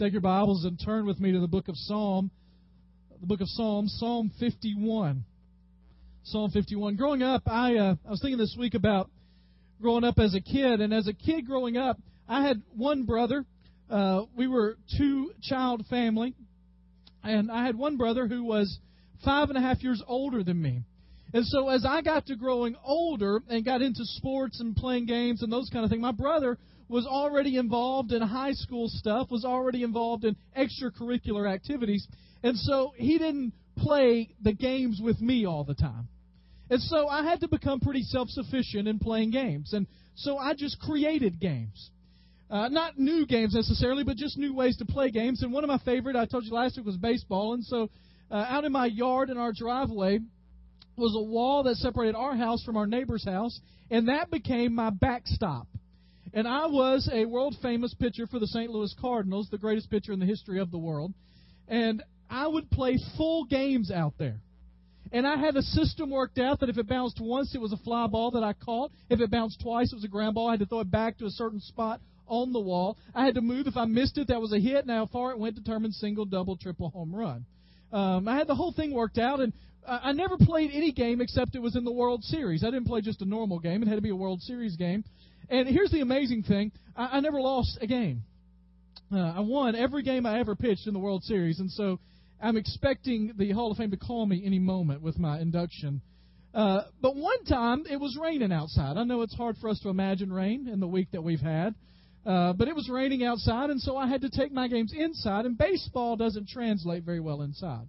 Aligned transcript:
Take 0.00 0.12
your 0.12 0.22
Bibles 0.22 0.64
and 0.64 0.80
turn 0.82 1.04
with 1.04 1.20
me 1.20 1.30
to 1.32 1.40
the 1.40 1.46
book 1.46 1.68
of 1.68 1.76
Psalm, 1.76 2.30
the 3.20 3.26
book 3.26 3.42
of 3.42 3.48
Psalms, 3.50 3.94
Psalm 4.00 4.30
51. 4.40 5.26
Psalm 6.24 6.50
51. 6.52 6.96
Growing 6.96 7.22
up, 7.22 7.42
I 7.44 7.76
uh, 7.76 7.94
I 8.06 8.10
was 8.10 8.18
thinking 8.22 8.38
this 8.38 8.56
week 8.58 8.72
about 8.72 9.10
growing 9.78 10.04
up 10.04 10.18
as 10.18 10.34
a 10.34 10.40
kid, 10.40 10.80
and 10.80 10.94
as 10.94 11.06
a 11.06 11.12
kid 11.12 11.46
growing 11.46 11.76
up, 11.76 11.98
I 12.26 12.42
had 12.46 12.62
one 12.74 13.04
brother. 13.04 13.44
Uh, 13.90 14.22
we 14.34 14.46
were 14.46 14.78
two 14.96 15.32
child 15.42 15.84
family, 15.90 16.34
and 17.22 17.52
I 17.52 17.66
had 17.66 17.76
one 17.76 17.98
brother 17.98 18.26
who 18.26 18.42
was 18.42 18.78
five 19.22 19.50
and 19.50 19.58
a 19.58 19.60
half 19.60 19.82
years 19.82 20.02
older 20.06 20.42
than 20.42 20.62
me. 20.62 20.82
And 21.34 21.44
so 21.44 21.68
as 21.68 21.84
I 21.84 22.00
got 22.00 22.24
to 22.28 22.36
growing 22.36 22.74
older 22.82 23.42
and 23.50 23.66
got 23.66 23.82
into 23.82 24.06
sports 24.06 24.60
and 24.60 24.74
playing 24.74 25.04
games 25.04 25.42
and 25.42 25.52
those 25.52 25.68
kind 25.70 25.84
of 25.84 25.90
things, 25.90 26.00
my 26.00 26.12
brother 26.12 26.56
was 26.90 27.06
already 27.06 27.56
involved 27.56 28.12
in 28.12 28.20
high 28.20 28.52
school 28.52 28.88
stuff, 28.88 29.30
was 29.30 29.44
already 29.44 29.84
involved 29.84 30.24
in 30.24 30.36
extracurricular 30.58 31.50
activities, 31.50 32.06
and 32.42 32.56
so 32.58 32.92
he 32.96 33.16
didn't 33.16 33.52
play 33.78 34.34
the 34.42 34.52
games 34.52 35.00
with 35.02 35.20
me 35.20 35.46
all 35.46 35.64
the 35.64 35.74
time. 35.74 36.08
And 36.68 36.80
so 36.80 37.08
I 37.08 37.24
had 37.24 37.40
to 37.40 37.48
become 37.48 37.80
pretty 37.80 38.02
self 38.02 38.28
sufficient 38.28 38.88
in 38.88 38.98
playing 38.98 39.30
games. 39.30 39.72
And 39.72 39.86
so 40.14 40.36
I 40.36 40.54
just 40.54 40.78
created 40.80 41.40
games. 41.40 41.90
Uh, 42.48 42.68
not 42.68 42.98
new 42.98 43.26
games 43.26 43.54
necessarily, 43.54 44.04
but 44.04 44.16
just 44.16 44.36
new 44.36 44.54
ways 44.54 44.76
to 44.78 44.84
play 44.84 45.10
games. 45.10 45.42
And 45.42 45.52
one 45.52 45.64
of 45.64 45.68
my 45.68 45.78
favorite, 45.78 46.16
I 46.16 46.26
told 46.26 46.44
you 46.44 46.52
last 46.52 46.76
week, 46.76 46.86
was 46.86 46.96
baseball. 46.96 47.54
And 47.54 47.64
so 47.64 47.88
uh, 48.30 48.46
out 48.48 48.64
in 48.64 48.72
my 48.72 48.86
yard 48.86 49.30
in 49.30 49.36
our 49.36 49.52
driveway 49.52 50.18
was 50.96 51.14
a 51.16 51.22
wall 51.22 51.62
that 51.64 51.76
separated 51.76 52.16
our 52.16 52.36
house 52.36 52.62
from 52.64 52.76
our 52.76 52.86
neighbor's 52.86 53.24
house, 53.24 53.58
and 53.90 54.08
that 54.08 54.30
became 54.30 54.74
my 54.74 54.90
backstop. 54.90 55.66
And 56.32 56.46
I 56.46 56.66
was 56.66 57.08
a 57.12 57.24
world 57.24 57.56
famous 57.60 57.92
pitcher 57.94 58.26
for 58.26 58.38
the 58.38 58.46
St. 58.46 58.70
Louis 58.70 58.94
Cardinals, 59.00 59.48
the 59.50 59.58
greatest 59.58 59.90
pitcher 59.90 60.12
in 60.12 60.20
the 60.20 60.26
history 60.26 60.60
of 60.60 60.70
the 60.70 60.78
world. 60.78 61.12
And 61.66 62.02
I 62.28 62.46
would 62.46 62.70
play 62.70 62.98
full 63.16 63.44
games 63.44 63.90
out 63.90 64.14
there. 64.18 64.40
And 65.12 65.26
I 65.26 65.36
had 65.36 65.56
a 65.56 65.62
system 65.62 66.10
worked 66.10 66.38
out 66.38 66.60
that 66.60 66.68
if 66.68 66.78
it 66.78 66.86
bounced 66.86 67.20
once, 67.20 67.54
it 67.54 67.60
was 67.60 67.72
a 67.72 67.76
fly 67.78 68.06
ball 68.06 68.30
that 68.32 68.44
I 68.44 68.52
caught. 68.52 68.92
If 69.08 69.20
it 69.20 69.30
bounced 69.30 69.60
twice, 69.60 69.92
it 69.92 69.96
was 69.96 70.04
a 70.04 70.08
ground 70.08 70.36
ball. 70.36 70.48
I 70.48 70.52
had 70.52 70.60
to 70.60 70.66
throw 70.66 70.80
it 70.80 70.90
back 70.90 71.18
to 71.18 71.26
a 71.26 71.30
certain 71.30 71.60
spot 71.60 72.00
on 72.28 72.52
the 72.52 72.60
wall. 72.60 72.96
I 73.12 73.24
had 73.24 73.34
to 73.34 73.40
move. 73.40 73.66
If 73.66 73.76
I 73.76 73.86
missed 73.86 74.18
it, 74.18 74.28
that 74.28 74.40
was 74.40 74.52
a 74.52 74.60
hit. 74.60 74.86
Now, 74.86 75.06
how 75.06 75.06
far 75.06 75.32
it 75.32 75.38
went 75.38 75.56
determined 75.56 75.94
single, 75.94 76.26
double, 76.26 76.56
triple, 76.56 76.90
home 76.90 77.12
run. 77.12 77.44
Um, 77.92 78.28
I 78.28 78.36
had 78.36 78.46
the 78.46 78.54
whole 78.54 78.72
thing 78.72 78.94
worked 78.94 79.18
out, 79.18 79.40
and 79.40 79.52
I 79.86 80.12
never 80.12 80.36
played 80.36 80.70
any 80.72 80.92
game 80.92 81.20
except 81.20 81.56
it 81.56 81.62
was 81.62 81.74
in 81.74 81.84
the 81.84 81.92
World 81.92 82.22
Series. 82.22 82.62
I 82.62 82.66
didn't 82.70 82.86
play 82.86 83.00
just 83.00 83.20
a 83.22 83.24
normal 83.24 83.58
game; 83.58 83.82
it 83.82 83.88
had 83.88 83.96
to 83.96 84.00
be 84.00 84.10
a 84.10 84.16
World 84.16 84.42
Series 84.42 84.76
game. 84.76 85.02
And 85.50 85.68
here's 85.68 85.90
the 85.90 86.00
amazing 86.00 86.44
thing: 86.44 86.72
I, 86.96 87.16
I 87.16 87.20
never 87.20 87.40
lost 87.40 87.78
a 87.80 87.86
game. 87.86 88.22
Uh, 89.12 89.18
I 89.18 89.40
won 89.40 89.74
every 89.74 90.04
game 90.04 90.24
I 90.24 90.38
ever 90.38 90.54
pitched 90.54 90.86
in 90.86 90.94
the 90.94 91.00
World 91.00 91.24
Series, 91.24 91.58
and 91.58 91.70
so 91.70 91.98
I'm 92.40 92.56
expecting 92.56 93.32
the 93.36 93.50
Hall 93.50 93.72
of 93.72 93.76
Fame 93.76 93.90
to 93.90 93.96
call 93.96 94.24
me 94.24 94.42
any 94.44 94.60
moment 94.60 95.02
with 95.02 95.18
my 95.18 95.40
induction. 95.40 96.00
Uh, 96.54 96.82
but 97.02 97.16
one 97.16 97.44
time 97.44 97.84
it 97.90 97.96
was 97.96 98.16
raining 98.20 98.52
outside. 98.52 98.96
I 98.96 99.04
know 99.04 99.22
it's 99.22 99.34
hard 99.34 99.56
for 99.60 99.68
us 99.68 99.80
to 99.80 99.88
imagine 99.88 100.32
rain 100.32 100.68
in 100.68 100.78
the 100.78 100.86
week 100.86 101.08
that 101.12 101.22
we've 101.22 101.40
had, 101.40 101.74
uh, 102.24 102.52
but 102.52 102.68
it 102.68 102.74
was 102.76 102.88
raining 102.88 103.24
outside, 103.24 103.70
and 103.70 103.80
so 103.80 103.96
I 103.96 104.06
had 104.06 104.22
to 104.22 104.30
take 104.30 104.52
my 104.52 104.68
games 104.68 104.92
inside. 104.96 105.46
And 105.46 105.58
baseball 105.58 106.16
doesn't 106.16 106.48
translate 106.48 107.02
very 107.02 107.20
well 107.20 107.42
inside. 107.42 107.86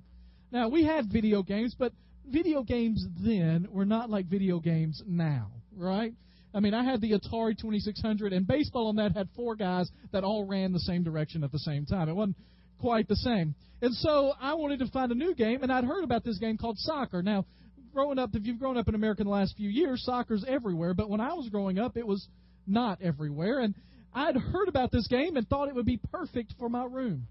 Now 0.52 0.70
we 0.70 0.84
had 0.84 1.12
video 1.12 1.44
games, 1.44 1.76
but 1.78 1.94
video 2.28 2.64
games 2.64 3.06
then 3.24 3.68
were 3.70 3.86
not 3.86 4.10
like 4.10 4.26
video 4.26 4.60
games 4.60 5.02
now, 5.06 5.52
right? 5.76 6.14
I 6.54 6.60
mean, 6.60 6.74
I 6.74 6.84
had 6.84 7.02
the 7.02 7.12
Atari 7.12 7.58
2600, 7.58 8.34
and 8.34 8.46
baseball 8.46 8.88
on 8.88 8.98
that 8.98 9.16
had 9.16 9.30
four 9.36 9.56
guys 9.56 9.90
that 10.12 10.24
all 10.24 10.46
ran 10.46 10.74
the 10.74 10.80
same 10.80 11.04
direction 11.04 11.44
at 11.44 11.52
the 11.52 11.60
same 11.60 11.86
time. 11.86 12.10
It 12.10 12.16
wasn't 12.16 12.38
quite 12.80 13.08
the 13.08 13.16
same. 13.16 13.56
And 13.82 13.94
so 13.96 14.34
I 14.40 14.56
wanted 14.56 14.80
to 14.80 14.88
find 14.88 15.12
a 15.12 15.16
new 15.16 15.34
game, 15.34 15.64
and 15.64 15.72
I'd 15.72 15.86
heard 15.86 16.04
about 16.04 16.24
this 16.24 16.38
game 16.38 16.58
called 16.58 16.78
soccer. 16.78 17.22
Now, 17.22 17.46
growing 17.94 18.20
up, 18.20 18.32
if 18.34 18.46
you've 18.46 18.60
grown 18.60 18.78
up 18.78 18.88
in 18.88 18.96
America 18.96 19.22
in 19.22 19.28
the 19.28 19.34
last 19.34 19.56
few 19.56 19.70
years, 19.70 20.04
soccer's 20.04 20.44
everywhere. 20.48 20.94
But 20.94 21.10
when 21.10 21.22
I 21.22 21.34
was 21.34 21.50
growing 21.50 21.80
up, 21.80 21.98
it 21.98 22.06
was 22.06 22.28
not 22.68 23.02
everywhere. 23.02 23.60
And 23.60 23.74
I'd 24.14 24.36
heard 24.36 24.68
about 24.68 24.92
this 24.92 25.08
game 25.08 25.38
and 25.38 25.48
thought 25.48 25.70
it 25.70 25.76
would 25.76 25.86
be 25.86 26.00
perfect 26.12 26.54
for 26.60 26.70
my 26.70 26.86
room. 26.86 27.28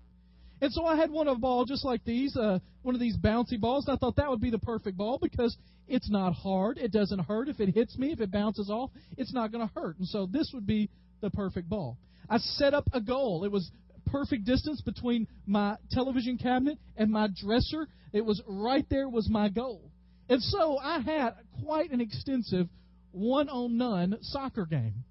And 0.61 0.73
so 0.73 0.85
I 0.85 0.97
had 0.97 1.11
one 1.11 1.27
of 1.27 1.39
a 1.39 1.41
ball 1.41 1.65
just 1.65 1.85
like 1.85 2.05
these, 2.05 2.37
uh, 2.37 2.59
one 2.83 2.95
of 2.95 3.01
these 3.01 3.17
bouncy 3.17 3.59
balls. 3.59 3.89
I 3.89 3.97
thought 3.97 4.17
that 4.17 4.29
would 4.29 4.41
be 4.41 4.51
the 4.51 4.59
perfect 4.59 4.97
ball 4.99 5.19
because 5.21 5.57
it's 5.89 6.11
not 6.11 6.35
hard. 6.35 6.77
It 6.79 6.93
doesn't 6.93 7.21
hurt. 7.21 7.49
If 7.49 7.61
it 7.61 7.75
hits 7.75 7.97
me, 7.97 8.13
if 8.13 8.21
it 8.21 8.31
bounces 8.31 8.69
off, 8.71 8.91
it's 9.17 9.33
not 9.33 9.53
going 9.53 9.67
to 9.67 9.75
hurt. 9.75 9.99
And 9.99 10.07
so 10.07 10.27
this 10.31 10.51
would 10.53 10.67
be 10.67 10.91
the 11.23 11.31
perfect 11.31 11.69
ball. 11.69 11.97
I 12.29 12.39
set 12.39 12.75
up 12.75 12.85
a 12.93 13.01
goal. 13.01 13.45
It 13.45 13.51
was 13.51 13.71
perfect 14.07 14.45
distance 14.45 14.81
between 14.83 15.27
my 15.47 15.77
television 15.91 16.37
cabinet 16.37 16.79
and 16.97 17.11
my 17.11 17.29
dresser. 17.43 17.89
It 18.13 18.25
was 18.25 18.43
right 18.47 18.85
there 18.91 19.09
was 19.09 19.29
my 19.31 19.49
goal. 19.49 19.91
And 20.29 20.43
so 20.43 20.79
I 20.79 21.01
had 21.01 21.31
quite 21.65 21.91
an 21.91 22.01
extensive 22.01 22.69
one 23.13 23.49
on 23.49 23.77
none 23.77 24.19
soccer 24.23 24.67
game. 24.67 25.05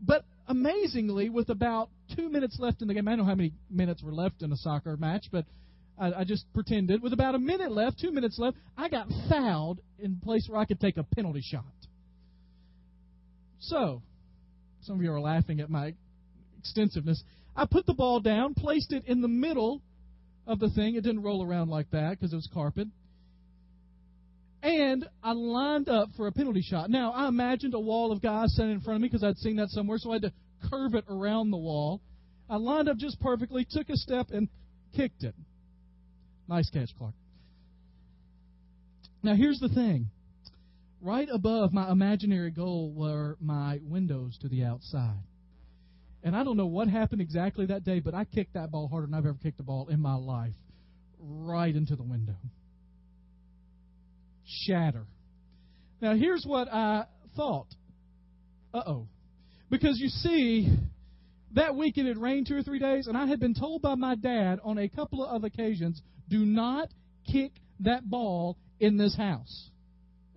But 0.00 0.24
amazingly, 0.46 1.30
with 1.30 1.48
about 1.48 1.88
two 2.16 2.28
minutes 2.28 2.58
left 2.58 2.82
in 2.82 2.88
the 2.88 2.94
game, 2.94 3.06
I 3.06 3.12
don't 3.12 3.20
know 3.20 3.24
how 3.24 3.34
many 3.34 3.52
minutes 3.70 4.02
were 4.02 4.12
left 4.12 4.42
in 4.42 4.52
a 4.52 4.56
soccer 4.56 4.96
match, 4.96 5.26
but 5.30 5.44
I, 5.98 6.12
I 6.12 6.24
just 6.24 6.52
pretended. 6.52 7.02
With 7.02 7.12
about 7.12 7.34
a 7.34 7.38
minute 7.38 7.70
left, 7.70 8.00
two 8.00 8.12
minutes 8.12 8.38
left, 8.38 8.56
I 8.76 8.88
got 8.88 9.08
fouled 9.28 9.80
in 9.98 10.20
place 10.20 10.46
where 10.48 10.60
I 10.60 10.64
could 10.64 10.80
take 10.80 10.96
a 10.96 11.04
penalty 11.04 11.42
shot. 11.42 11.64
So, 13.58 14.02
some 14.82 14.96
of 14.96 15.02
you 15.02 15.12
are 15.12 15.20
laughing 15.20 15.60
at 15.60 15.70
my 15.70 15.94
extensiveness. 16.58 17.22
I 17.54 17.66
put 17.66 17.86
the 17.86 17.94
ball 17.94 18.20
down, 18.20 18.54
placed 18.54 18.92
it 18.92 19.04
in 19.06 19.22
the 19.22 19.28
middle 19.28 19.82
of 20.46 20.58
the 20.58 20.70
thing. 20.70 20.94
It 20.94 21.02
didn't 21.02 21.22
roll 21.22 21.44
around 21.44 21.70
like 21.70 21.90
that 21.90 22.10
because 22.10 22.32
it 22.32 22.36
was 22.36 22.48
carpet. 22.52 22.88
And 24.62 25.08
I 25.22 25.32
lined 25.32 25.88
up 25.88 26.10
for 26.16 26.26
a 26.26 26.32
penalty 26.32 26.62
shot. 26.62 26.90
Now, 26.90 27.12
I 27.12 27.28
imagined 27.28 27.74
a 27.74 27.80
wall 27.80 28.12
of 28.12 28.20
guys 28.20 28.52
standing 28.52 28.76
in 28.76 28.80
front 28.80 28.96
of 28.96 29.02
me 29.02 29.08
because 29.08 29.22
I'd 29.22 29.38
seen 29.38 29.56
that 29.56 29.68
somewhere, 29.70 29.98
so 29.98 30.10
I 30.10 30.14
had 30.14 30.22
to 30.22 30.32
curve 30.70 30.94
it 30.94 31.04
around 31.08 31.50
the 31.50 31.56
wall. 31.56 32.00
I 32.48 32.56
lined 32.56 32.88
up 32.88 32.96
just 32.96 33.20
perfectly, 33.20 33.66
took 33.68 33.88
a 33.88 33.96
step, 33.96 34.28
and 34.30 34.48
kicked 34.94 35.24
it. 35.24 35.34
Nice 36.48 36.70
catch, 36.70 36.90
Clark. 36.96 37.14
Now, 39.22 39.34
here's 39.34 39.58
the 39.58 39.68
thing. 39.68 40.10
Right 41.00 41.28
above 41.32 41.72
my 41.72 41.90
imaginary 41.90 42.50
goal 42.50 42.92
were 42.92 43.36
my 43.40 43.80
windows 43.82 44.38
to 44.42 44.48
the 44.48 44.64
outside. 44.64 45.22
And 46.22 46.34
I 46.34 46.42
don't 46.42 46.56
know 46.56 46.66
what 46.66 46.88
happened 46.88 47.20
exactly 47.20 47.66
that 47.66 47.84
day, 47.84 48.00
but 48.00 48.14
I 48.14 48.24
kicked 48.24 48.54
that 48.54 48.70
ball 48.70 48.88
harder 48.88 49.06
than 49.06 49.14
I've 49.14 49.26
ever 49.26 49.38
kicked 49.42 49.60
a 49.60 49.62
ball 49.62 49.88
in 49.88 50.00
my 50.00 50.14
life. 50.14 50.54
Right 51.18 51.74
into 51.74 51.96
the 51.96 52.02
window. 52.02 52.36
Shatter. 54.44 55.06
Now, 56.00 56.14
here's 56.14 56.44
what 56.44 56.68
I 56.72 57.06
thought. 57.36 57.68
Uh 58.72 58.82
oh. 58.86 59.08
Because 59.70 59.98
you 59.98 60.08
see, 60.08 60.68
that 61.54 61.74
week 61.74 61.98
it 61.98 62.06
had 62.06 62.18
rained 62.18 62.46
two 62.46 62.56
or 62.56 62.62
three 62.62 62.78
days, 62.78 63.06
and 63.06 63.16
I 63.16 63.26
had 63.26 63.40
been 63.40 63.54
told 63.54 63.82
by 63.82 63.94
my 63.94 64.14
dad 64.14 64.60
on 64.62 64.78
a 64.78 64.88
couple 64.88 65.24
of 65.24 65.44
occasions 65.44 66.00
do 66.28 66.44
not 66.44 66.88
kick 67.30 67.52
that 67.80 68.08
ball 68.08 68.56
in 68.80 68.96
this 68.96 69.16
house. 69.16 69.70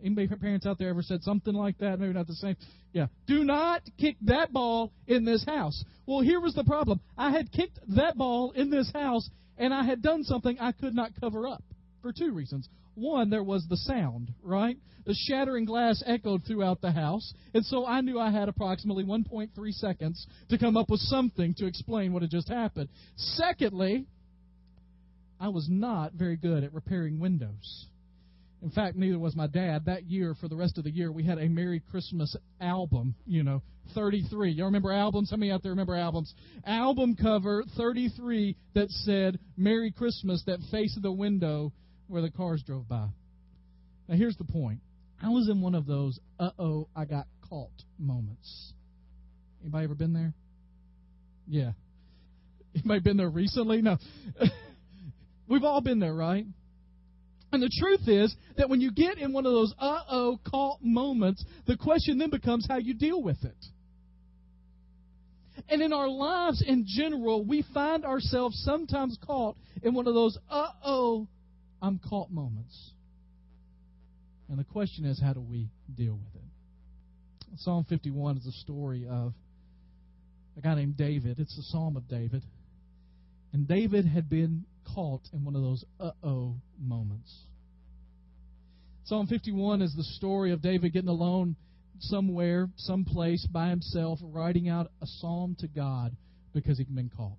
Anybody 0.04 0.28
parents 0.28 0.66
out 0.66 0.78
there 0.78 0.90
ever 0.90 1.02
said 1.02 1.24
something 1.24 1.54
like 1.54 1.78
that? 1.80 2.00
Maybe 2.00 2.14
not 2.14 2.28
the 2.28 2.36
same. 2.36 2.56
Yeah. 2.94 3.08
Do 3.28 3.44
not 3.44 3.82
kick 4.00 4.16
that 4.22 4.54
ball 4.54 4.94
in 5.08 5.26
this 5.26 5.44
house. 5.46 5.84
Well, 6.06 6.22
here 6.22 6.40
was 6.40 6.56
the 6.56 6.64
problem. 6.64 7.02
I 7.18 7.32
had 7.32 7.52
kicked 7.52 7.80
that 7.96 8.18
ball 8.18 8.52
in 8.52 8.70
this 8.70 8.90
house, 8.94 9.30
and 9.58 9.74
I 9.74 9.84
had 9.84 10.02
done 10.02 10.24
something 10.24 10.58
I 10.60 10.72
could 10.72 10.96
not 10.96 11.12
cover 11.20 11.48
up 11.48 11.64
for 12.02 12.14
two 12.14 12.32
reasons. 12.32 12.70
One, 13.00 13.30
there 13.30 13.44
was 13.44 13.66
the 13.70 13.78
sound, 13.78 14.34
right? 14.44 14.78
The 15.06 15.16
shattering 15.28 15.66
glass 15.66 16.04
echoed 16.06 16.44
throughout 16.46 16.82
the 16.82 16.92
house, 16.92 17.34
and 17.54 17.66
so 17.66 17.86
I 17.86 18.02
knew 18.02 18.20
I 18.20 18.30
had 18.30 18.50
approximately 18.50 19.06
1.3 19.06 19.50
seconds 19.72 20.28
to 20.50 20.58
come 20.58 20.76
up 20.76 20.90
with 20.90 21.00
something 21.00 21.54
to 21.56 21.66
explain 21.66 22.12
what 22.12 22.22
had 22.22 22.32
just 22.32 22.50
happened. 22.50 22.90
Secondly, 23.16 24.06
I 25.40 25.48
was 25.48 25.68
not 25.70 26.14
very 26.14 26.36
good 26.36 26.64
at 26.64 26.74
repairing 26.74 27.20
windows. 27.20 27.86
In 28.62 28.70
fact, 28.72 28.98
neither 28.98 29.18
was 29.18 29.36
my 29.36 29.48
dad. 29.48 29.86
That 29.86 30.04
year, 30.04 30.36
for 30.36 30.50
the 30.50 30.58
rest 30.58 30.78
of 30.78 30.84
the 30.84 30.92
year, 30.92 31.12
we 31.12 31.24
had 31.24 31.38
a 31.38 31.48
Merry 31.48 31.82
Christmas 31.92 32.36
album, 32.60 33.16
you 33.26 33.44
know, 33.44 33.62
33. 33.96 34.52
Y'all 34.52 34.66
remember 34.66 34.92
albums? 34.92 35.32
How 35.32 35.38
many 35.38 35.52
out 35.52 35.64
there 35.64 35.72
remember 35.72 35.96
albums? 35.96 36.34
Album 36.66 37.16
cover 37.16 37.64
33 37.78 38.58
that 38.76 38.90
said 38.90 39.40
Merry 39.56 39.92
Christmas 39.92 40.44
that 40.46 40.60
faced 40.72 41.02
the 41.02 41.12
window 41.12 41.72
where 42.10 42.22
the 42.22 42.32
cars 42.32 42.62
drove 42.66 42.88
by. 42.90 43.08
Now, 44.08 44.16
here's 44.16 44.36
the 44.36 44.44
point. 44.44 44.80
I 45.22 45.30
was 45.30 45.48
in 45.50 45.62
one 45.62 45.76
of 45.76 45.86
those, 45.86 46.20
uh 46.40 46.52
oh, 46.58 46.88
I 46.96 47.06
got 47.06 47.28
caught 47.48 47.72
moments. 47.98 48.74
Anybody 49.62 49.84
ever 49.86 49.96
been 49.96 50.14
there? 50.14 50.34
Yeah. 51.48 51.72
Anybody 52.76 53.00
been 53.02 53.18
there 53.18 53.30
recently? 53.30 53.82
No. 53.82 53.98
We've 55.48 55.64
all 55.64 55.82
been 55.82 56.00
there, 56.00 56.14
right? 56.14 56.46
And 57.52 57.64
the 57.64 57.72
truth 57.80 58.08
is 58.08 58.36
that 58.58 58.70
when 58.70 58.82
you 58.82 58.92
get 58.92 59.18
in 59.18 59.34
one 59.34 59.46
of 59.46 59.52
those 59.52 59.74
uh 59.80 60.02
oh 60.10 60.40
caught 60.50 60.80
moments, 60.82 61.44
the 61.68 61.78
question 61.78 62.18
then 62.18 62.30
becomes 62.30 62.68
how 62.68 62.78
you 62.78 62.94
deal 62.94 63.22
with 63.22 63.44
it. 63.44 63.66
And 65.68 65.82
in 65.82 65.92
our 65.92 66.08
lives 66.08 66.64
in 66.66 66.86
general, 66.88 67.44
we 67.44 67.66
find 67.74 68.06
ourselves 68.06 68.60
sometimes 68.64 69.18
caught 69.26 69.58
in 69.84 69.94
one 69.94 70.08
of 70.08 70.14
those, 70.14 70.38
uh 70.50 70.70
oh, 70.84 71.28
I'm 71.82 72.00
caught 72.00 72.32
moments. 72.32 72.92
And 74.50 74.58
the 74.58 74.64
question 74.64 75.06
is, 75.06 75.22
how 75.22 75.34
do 75.34 75.42
we 75.42 75.70
deal 75.96 76.14
with 76.14 76.36
it? 76.36 77.60
Psalm 77.60 77.86
51 77.90 78.38
is 78.38 78.46
a 78.46 78.52
story 78.52 79.08
of 79.10 79.34
a 80.58 80.62
guy 80.62 80.76
named 80.76 80.98
David. 80.98 81.40
It's 81.40 81.58
a 81.58 81.64
psalm 81.64 81.98
of 81.98 82.08
David. 82.08 82.44
And 83.54 83.68
David 83.68 84.06
had 84.06 84.30
been 84.30 84.66
caught 84.94 85.22
in 85.34 85.44
one 85.44 85.56
of 85.56 85.62
those 85.62 85.84
uh 86.00 86.12
oh 86.24 86.56
moments. 86.80 87.34
Psalm 89.06 89.28
51 89.28 89.82
is 89.82 89.96
the 89.96 90.04
story 90.04 90.52
of 90.52 90.62
David 90.62 90.94
getting 90.94 91.10
alone 91.10 91.56
somewhere, 92.00 92.70
someplace 92.76 93.46
by 93.52 93.70
himself, 93.70 94.20
writing 94.22 94.70
out 94.70 94.92
a 95.02 95.06
psalm 95.06 95.56
to 95.60 95.68
God 95.68 96.16
because 96.54 96.78
he'd 96.78 96.94
been 96.94 97.10
caught. 97.16 97.38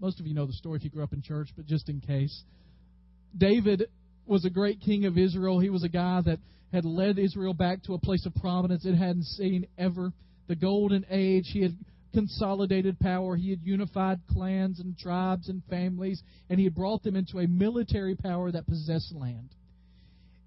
Most 0.00 0.20
of 0.20 0.26
you 0.26 0.34
know 0.34 0.46
the 0.46 0.52
story 0.54 0.78
if 0.78 0.84
you 0.84 0.90
grew 0.90 1.04
up 1.04 1.12
in 1.12 1.22
church, 1.22 1.50
but 1.56 1.66
just 1.66 1.88
in 1.88 2.00
case. 2.00 2.42
David 3.36 3.84
was 4.26 4.44
a 4.44 4.50
great 4.50 4.80
king 4.80 5.04
of 5.04 5.18
Israel. 5.18 5.58
He 5.58 5.70
was 5.70 5.84
a 5.84 5.88
guy 5.88 6.20
that 6.24 6.38
had 6.72 6.84
led 6.84 7.18
Israel 7.18 7.54
back 7.54 7.82
to 7.84 7.94
a 7.94 7.98
place 7.98 8.24
of 8.26 8.34
prominence 8.36 8.84
it 8.84 8.94
hadn't 8.94 9.24
seen 9.24 9.66
ever. 9.78 10.12
The 10.48 10.56
golden 10.56 11.04
age. 11.10 11.50
He 11.52 11.62
had 11.62 11.76
consolidated 12.12 12.98
power. 12.98 13.36
He 13.36 13.50
had 13.50 13.60
unified 13.62 14.20
clans 14.30 14.80
and 14.80 14.96
tribes 14.98 15.48
and 15.48 15.62
families, 15.70 16.22
and 16.50 16.58
he 16.58 16.64
had 16.64 16.74
brought 16.74 17.02
them 17.02 17.16
into 17.16 17.38
a 17.38 17.46
military 17.46 18.14
power 18.14 18.50
that 18.50 18.66
possessed 18.66 19.14
land. 19.14 19.54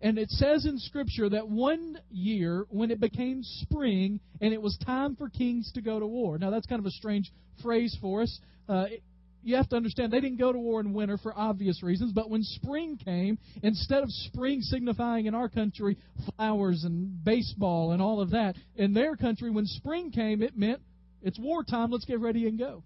And 0.02 0.20
it 0.20 0.30
says 0.30 0.66
in 0.66 0.78
Scripture 0.78 1.30
that 1.30 1.48
one 1.48 1.98
year, 2.12 2.66
when 2.70 2.92
it 2.92 3.00
became 3.00 3.42
spring 3.42 4.20
and 4.42 4.54
it 4.54 4.62
was 4.62 4.78
time 4.86 5.16
for 5.16 5.30
kings 5.30 5.72
to 5.74 5.82
go 5.82 6.00
to 6.00 6.06
war. 6.06 6.38
Now, 6.38 6.52
that's 6.52 6.68
kind 6.68 6.80
of 6.80 6.86
a 6.86 6.92
strange 6.92 7.32
phrase 7.64 7.98
for 8.02 8.22
us. 8.22 8.40
Uh, 8.70 8.86
you 9.46 9.56
have 9.58 9.70
to 9.70 9.76
understand 9.76 10.12
they 10.12 10.20
didn't 10.20 10.40
go 10.40 10.52
to 10.52 10.58
war 10.58 10.80
in 10.80 10.92
winter 10.92 11.18
for 11.18 11.38
obvious 11.38 11.84
reasons, 11.84 12.12
but 12.12 12.30
when 12.30 12.42
spring 12.42 12.98
came, 12.98 13.38
instead 13.62 14.02
of 14.02 14.10
spring 14.10 14.62
signifying 14.62 15.28
in 15.28 15.36
our 15.36 15.48
country 15.48 15.98
flowers 16.36 16.84
and 16.84 17.24
baseball 17.24 17.92
and 17.92 18.02
all 18.02 18.22
of 18.22 18.32
that, 18.32 18.56
in 18.76 18.94
their 18.94 19.16
country, 19.16 19.52
when 19.52 19.68
spring 19.68 20.12
came, 20.12 20.42
it 20.42 20.58
meant 20.58 20.82
it's 21.22 21.40
wartime, 21.40 21.92
let's 21.92 22.06
get 22.06 22.20
ready 22.20 22.48
and 22.48 22.58
go. 22.58 22.84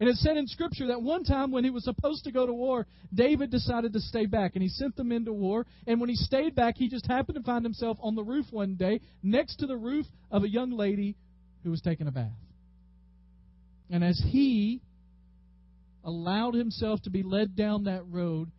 And 0.00 0.08
it 0.08 0.14
said 0.16 0.36
in 0.36 0.46
Scripture 0.46 0.86
that 0.88 1.02
one 1.02 1.24
time 1.24 1.50
when 1.50 1.64
he 1.64 1.70
was 1.70 1.82
supposed 1.82 2.22
to 2.24 2.30
go 2.30 2.46
to 2.46 2.52
war, 2.52 2.86
David 3.12 3.50
decided 3.50 3.92
to 3.94 4.00
stay 4.00 4.26
back, 4.26 4.52
and 4.54 4.62
he 4.62 4.68
sent 4.68 4.94
them 4.94 5.10
into 5.10 5.32
war. 5.32 5.66
And 5.88 6.00
when 6.00 6.08
he 6.08 6.14
stayed 6.14 6.54
back, 6.54 6.76
he 6.76 6.88
just 6.88 7.06
happened 7.06 7.36
to 7.36 7.42
find 7.42 7.64
himself 7.64 7.98
on 8.00 8.14
the 8.14 8.22
roof 8.22 8.46
one 8.52 8.76
day, 8.76 9.00
next 9.24 9.56
to 9.56 9.66
the 9.66 9.76
roof 9.76 10.06
of 10.30 10.44
a 10.44 10.48
young 10.48 10.70
lady 10.70 11.16
who 11.64 11.70
was 11.70 11.80
taking 11.80 12.06
a 12.06 12.12
bath. 12.12 12.30
And 13.90 14.04
as 14.04 14.22
he 14.30 14.82
allowed 16.04 16.54
himself 16.54 17.02
to 17.02 17.10
be 17.10 17.22
led 17.22 17.56
down 17.56 17.84
that 17.84 18.02
road, 18.08 18.50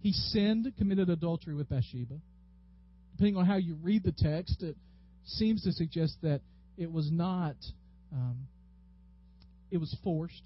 he 0.00 0.12
sinned, 0.12 0.72
committed 0.76 1.08
adultery 1.08 1.54
with 1.54 1.68
Bathsheba. 1.68 2.14
Depending 3.12 3.36
on 3.36 3.46
how 3.46 3.56
you 3.56 3.76
read 3.82 4.02
the 4.02 4.12
text, 4.12 4.62
it 4.62 4.76
seems 5.24 5.62
to 5.62 5.72
suggest 5.72 6.16
that 6.22 6.40
it 6.76 6.90
was 6.90 7.10
not, 7.10 7.56
um, 8.12 8.48
it 9.70 9.78
was 9.78 9.96
forced 10.02 10.42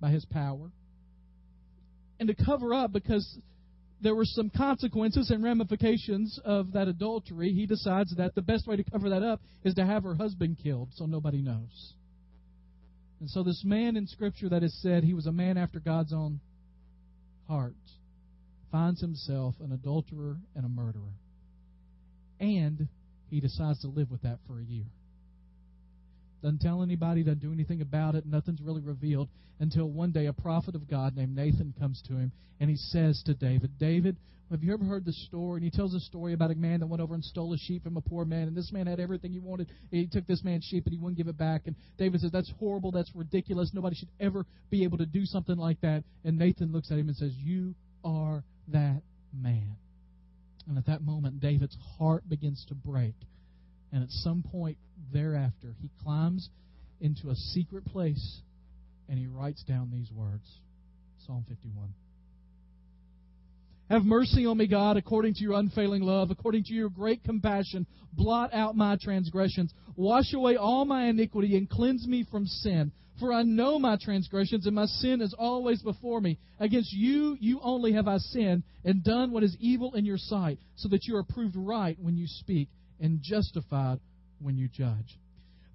by 0.00 0.10
his 0.10 0.24
power. 0.26 0.70
And 2.18 2.28
to 2.28 2.44
cover 2.44 2.72
up, 2.72 2.92
because 2.92 3.38
there 4.00 4.14
were 4.14 4.24
some 4.24 4.50
consequences 4.50 5.30
and 5.30 5.42
ramifications 5.42 6.38
of 6.44 6.72
that 6.72 6.88
adultery, 6.88 7.52
he 7.52 7.66
decides 7.66 8.14
that 8.16 8.34
the 8.34 8.42
best 8.42 8.66
way 8.66 8.76
to 8.76 8.84
cover 8.84 9.10
that 9.10 9.22
up 9.22 9.40
is 9.64 9.74
to 9.74 9.84
have 9.84 10.04
her 10.04 10.14
husband 10.14 10.58
killed 10.62 10.90
so 10.94 11.06
nobody 11.06 11.42
knows. 11.42 11.94
And 13.20 13.30
so, 13.30 13.42
this 13.42 13.62
man 13.64 13.96
in 13.96 14.06
Scripture 14.06 14.48
that 14.50 14.62
is 14.62 14.74
said 14.82 15.02
he 15.02 15.14
was 15.14 15.26
a 15.26 15.32
man 15.32 15.56
after 15.56 15.80
God's 15.80 16.12
own 16.12 16.40
heart 17.48 17.74
finds 18.70 19.00
himself 19.00 19.54
an 19.60 19.72
adulterer 19.72 20.36
and 20.54 20.64
a 20.64 20.68
murderer. 20.68 21.14
And 22.40 22.88
he 23.30 23.40
decides 23.40 23.80
to 23.80 23.88
live 23.88 24.10
with 24.10 24.22
that 24.22 24.38
for 24.46 24.60
a 24.60 24.64
year. 24.64 24.84
Doesn't 26.42 26.60
tell 26.60 26.82
anybody, 26.82 27.22
doesn't 27.22 27.40
do 27.40 27.52
anything 27.52 27.80
about 27.80 28.14
it. 28.14 28.26
Nothing's 28.26 28.60
really 28.60 28.82
revealed 28.82 29.28
until 29.58 29.88
one 29.88 30.12
day 30.12 30.26
a 30.26 30.32
prophet 30.32 30.74
of 30.74 30.88
God 30.88 31.16
named 31.16 31.34
Nathan 31.34 31.74
comes 31.78 32.02
to 32.08 32.14
him 32.14 32.32
and 32.60 32.68
he 32.68 32.76
says 32.76 33.22
to 33.26 33.34
David, 33.34 33.78
David, 33.78 34.16
have 34.50 34.62
you 34.62 34.72
ever 34.72 34.84
heard 34.84 35.04
the 35.04 35.12
story? 35.12 35.56
And 35.60 35.64
he 35.64 35.70
tells 35.70 35.94
a 35.94 36.00
story 36.00 36.32
about 36.32 36.50
a 36.50 36.54
man 36.54 36.80
that 36.80 36.86
went 36.86 37.02
over 37.02 37.14
and 37.14 37.24
stole 37.24 37.52
a 37.52 37.58
sheep 37.58 37.82
from 37.82 37.96
a 37.96 38.00
poor 38.00 38.24
man, 38.24 38.46
and 38.46 38.56
this 38.56 38.70
man 38.70 38.86
had 38.86 39.00
everything 39.00 39.32
he 39.32 39.40
wanted. 39.40 39.68
He 39.90 40.06
took 40.06 40.26
this 40.26 40.44
man's 40.44 40.64
sheep 40.64 40.84
and 40.86 40.92
he 40.92 40.98
wouldn't 40.98 41.18
give 41.18 41.28
it 41.28 41.36
back. 41.36 41.62
And 41.66 41.74
David 41.98 42.20
says, 42.20 42.30
That's 42.30 42.52
horrible, 42.58 42.92
that's 42.92 43.10
ridiculous. 43.14 43.72
Nobody 43.74 43.96
should 43.96 44.10
ever 44.20 44.46
be 44.70 44.84
able 44.84 44.98
to 44.98 45.06
do 45.06 45.24
something 45.24 45.56
like 45.56 45.80
that. 45.80 46.04
And 46.24 46.38
Nathan 46.38 46.72
looks 46.72 46.90
at 46.92 46.98
him 46.98 47.08
and 47.08 47.16
says, 47.16 47.32
You 47.34 47.74
are 48.04 48.44
that 48.68 49.02
man. 49.32 49.76
And 50.68 50.78
at 50.78 50.86
that 50.86 51.02
moment, 51.02 51.40
David's 51.40 51.76
heart 51.98 52.28
begins 52.28 52.64
to 52.68 52.74
break. 52.74 53.14
And 53.92 54.02
at 54.02 54.10
some 54.10 54.42
point 54.42 54.78
thereafter, 55.12 55.74
he 55.80 55.90
climbs 56.02 56.50
into 57.00 57.30
a 57.30 57.34
secret 57.34 57.84
place 57.86 58.40
and 59.08 59.18
he 59.18 59.26
writes 59.26 59.62
down 59.62 59.90
these 59.92 60.10
words 60.10 60.60
Psalm 61.26 61.44
51. 61.48 61.92
Have 63.88 64.04
mercy 64.04 64.46
on 64.46 64.58
me, 64.58 64.66
God, 64.66 64.96
according 64.96 65.34
to 65.34 65.42
your 65.42 65.54
unfailing 65.54 66.02
love, 66.02 66.30
according 66.30 66.64
to 66.64 66.74
your 66.74 66.88
great 66.88 67.22
compassion. 67.22 67.86
Blot 68.12 68.52
out 68.52 68.76
my 68.76 68.96
transgressions. 69.00 69.72
Wash 69.94 70.32
away 70.32 70.56
all 70.56 70.84
my 70.84 71.04
iniquity 71.06 71.56
and 71.56 71.70
cleanse 71.70 72.06
me 72.06 72.26
from 72.30 72.46
sin. 72.46 72.90
For 73.20 73.32
I 73.32 73.44
know 73.44 73.78
my 73.78 73.96
transgressions, 73.96 74.66
and 74.66 74.74
my 74.74 74.86
sin 74.86 75.22
is 75.22 75.34
always 75.38 75.80
before 75.82 76.20
me. 76.20 76.38
Against 76.60 76.92
you, 76.92 77.36
you 77.40 77.60
only 77.62 77.92
have 77.92 78.08
I 78.08 78.18
sinned 78.18 78.64
and 78.84 79.02
done 79.02 79.30
what 79.30 79.42
is 79.42 79.56
evil 79.58 79.94
in 79.94 80.04
your 80.04 80.18
sight, 80.18 80.58
so 80.74 80.88
that 80.88 81.06
you 81.06 81.16
are 81.16 81.22
proved 81.22 81.54
right 81.56 81.96
when 81.98 82.16
you 82.16 82.26
speak 82.26 82.68
and 83.00 83.20
justified 83.22 84.00
when 84.40 84.58
you 84.58 84.68
judge. 84.68 85.18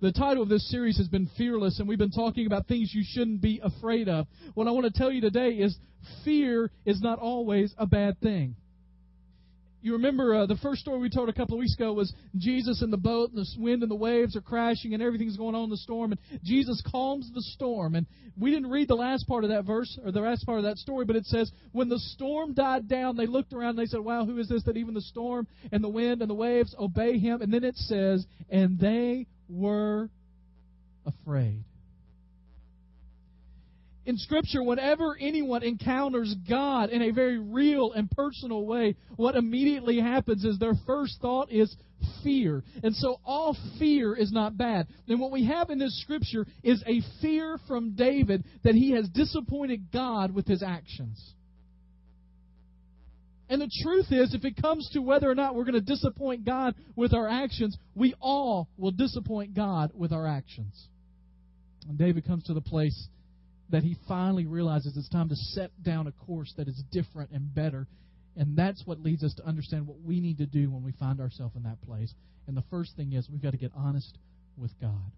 The 0.01 0.11
title 0.11 0.41
of 0.41 0.49
this 0.49 0.67
series 0.71 0.97
has 0.97 1.07
been 1.07 1.29
Fearless, 1.37 1.77
and 1.77 1.87
we've 1.87 1.99
been 1.99 2.09
talking 2.09 2.47
about 2.47 2.65
things 2.65 2.91
you 2.91 3.03
shouldn't 3.05 3.39
be 3.39 3.61
afraid 3.63 4.09
of. 4.09 4.25
What 4.55 4.67
I 4.67 4.71
want 4.71 4.91
to 4.91 4.99
tell 4.99 5.11
you 5.11 5.21
today 5.21 5.51
is 5.51 5.77
fear 6.25 6.71
is 6.85 6.99
not 7.03 7.19
always 7.19 7.75
a 7.77 7.85
bad 7.85 8.19
thing. 8.19 8.55
You 9.83 9.93
remember 9.93 10.33
uh, 10.33 10.45
the 10.47 10.57
first 10.57 10.81
story 10.81 10.99
we 10.99 11.11
told 11.11 11.29
a 11.29 11.33
couple 11.33 11.53
of 11.53 11.59
weeks 11.59 11.75
ago 11.75 11.93
was 11.93 12.11
Jesus 12.35 12.81
in 12.81 12.89
the 12.89 12.97
boat, 12.97 13.29
and 13.29 13.37
the 13.37 13.61
wind 13.61 13.83
and 13.83 13.91
the 13.91 13.95
waves 13.95 14.35
are 14.35 14.41
crashing, 14.41 14.95
and 14.95 15.03
everything's 15.03 15.37
going 15.37 15.53
on 15.53 15.65
in 15.65 15.69
the 15.69 15.77
storm, 15.77 16.13
and 16.13 16.19
Jesus 16.43 16.81
calms 16.91 17.29
the 17.35 17.41
storm. 17.53 17.93
And 17.93 18.07
we 18.35 18.49
didn't 18.49 18.71
read 18.71 18.87
the 18.87 18.95
last 18.95 19.27
part 19.27 19.43
of 19.43 19.51
that 19.51 19.65
verse, 19.65 19.99
or 20.03 20.11
the 20.11 20.21
last 20.21 20.47
part 20.47 20.57
of 20.57 20.63
that 20.63 20.79
story, 20.79 21.05
but 21.05 21.15
it 21.15 21.25
says, 21.25 21.51
When 21.73 21.89
the 21.89 21.99
storm 21.99 22.55
died 22.55 22.87
down, 22.87 23.17
they 23.17 23.27
looked 23.27 23.53
around 23.53 23.77
and 23.77 23.79
they 23.79 23.85
said, 23.85 23.99
Wow, 23.99 24.25
who 24.25 24.39
is 24.39 24.49
this 24.49 24.63
that 24.63 24.77
even 24.77 24.95
the 24.95 25.01
storm 25.01 25.45
and 25.71 25.83
the 25.83 25.89
wind 25.89 26.21
and 26.21 26.29
the 26.29 26.35
waves 26.35 26.75
obey 26.79 27.19
him? 27.19 27.43
And 27.43 27.53
then 27.53 27.63
it 27.63 27.75
says, 27.75 28.25
And 28.49 28.79
they 28.79 29.27
were 29.51 30.09
afraid 31.05 31.63
in 34.05 34.17
Scripture, 34.17 34.63
whenever 34.63 35.15
anyone 35.19 35.63
encounters 35.63 36.35
God 36.49 36.89
in 36.89 37.03
a 37.03 37.11
very 37.11 37.37
real 37.37 37.91
and 37.91 38.09
personal 38.09 38.65
way, 38.65 38.95
what 39.15 39.35
immediately 39.35 39.99
happens 39.99 40.43
is 40.43 40.57
their 40.57 40.73
first 40.87 41.21
thought 41.21 41.51
is 41.51 41.75
fear. 42.23 42.63
And 42.83 42.95
so 42.95 43.19
all 43.23 43.55
fear 43.77 44.15
is 44.15 44.31
not 44.31 44.57
bad. 44.57 44.87
And 45.07 45.19
what 45.19 45.31
we 45.31 45.45
have 45.45 45.69
in 45.69 45.77
this 45.77 46.01
Scripture 46.01 46.47
is 46.63 46.83
a 46.87 47.01
fear 47.21 47.59
from 47.67 47.93
David 47.93 48.43
that 48.63 48.73
he 48.73 48.91
has 48.91 49.07
disappointed 49.09 49.91
God 49.93 50.33
with 50.33 50.47
his 50.47 50.63
actions. 50.63 51.33
And 53.51 53.61
the 53.61 53.69
truth 53.83 54.05
is, 54.11 54.33
if 54.33 54.45
it 54.45 54.61
comes 54.61 54.89
to 54.93 55.01
whether 55.01 55.29
or 55.29 55.35
not 55.35 55.55
we're 55.55 55.65
going 55.65 55.73
to 55.73 55.81
disappoint 55.81 56.45
God 56.45 56.73
with 56.95 57.13
our 57.13 57.27
actions, 57.27 57.77
we 57.93 58.15
all 58.21 58.69
will 58.77 58.91
disappoint 58.91 59.53
God 59.53 59.91
with 59.93 60.13
our 60.13 60.25
actions. 60.25 60.87
And 61.89 61.97
David 61.97 62.25
comes 62.25 62.45
to 62.45 62.53
the 62.53 62.61
place 62.61 63.09
that 63.69 63.83
he 63.83 63.97
finally 64.07 64.45
realizes 64.45 64.95
it's 64.95 65.09
time 65.09 65.27
to 65.27 65.35
set 65.35 65.71
down 65.83 66.07
a 66.07 66.13
course 66.13 66.53
that 66.55 66.69
is 66.69 66.81
different 66.93 67.31
and 67.31 67.53
better. 67.53 67.87
And 68.37 68.57
that's 68.57 68.83
what 68.85 69.01
leads 69.01 69.21
us 69.21 69.33
to 69.33 69.45
understand 69.45 69.85
what 69.85 69.99
we 69.99 70.21
need 70.21 70.37
to 70.37 70.45
do 70.45 70.71
when 70.71 70.81
we 70.81 70.93
find 70.93 71.19
ourselves 71.19 71.57
in 71.57 71.63
that 71.63 71.81
place. 71.81 72.13
And 72.47 72.55
the 72.55 72.63
first 72.71 72.95
thing 72.95 73.11
is 73.11 73.29
we've 73.29 73.43
got 73.43 73.51
to 73.51 73.57
get 73.57 73.73
honest 73.75 74.17
with 74.57 74.71
God. 74.79 75.11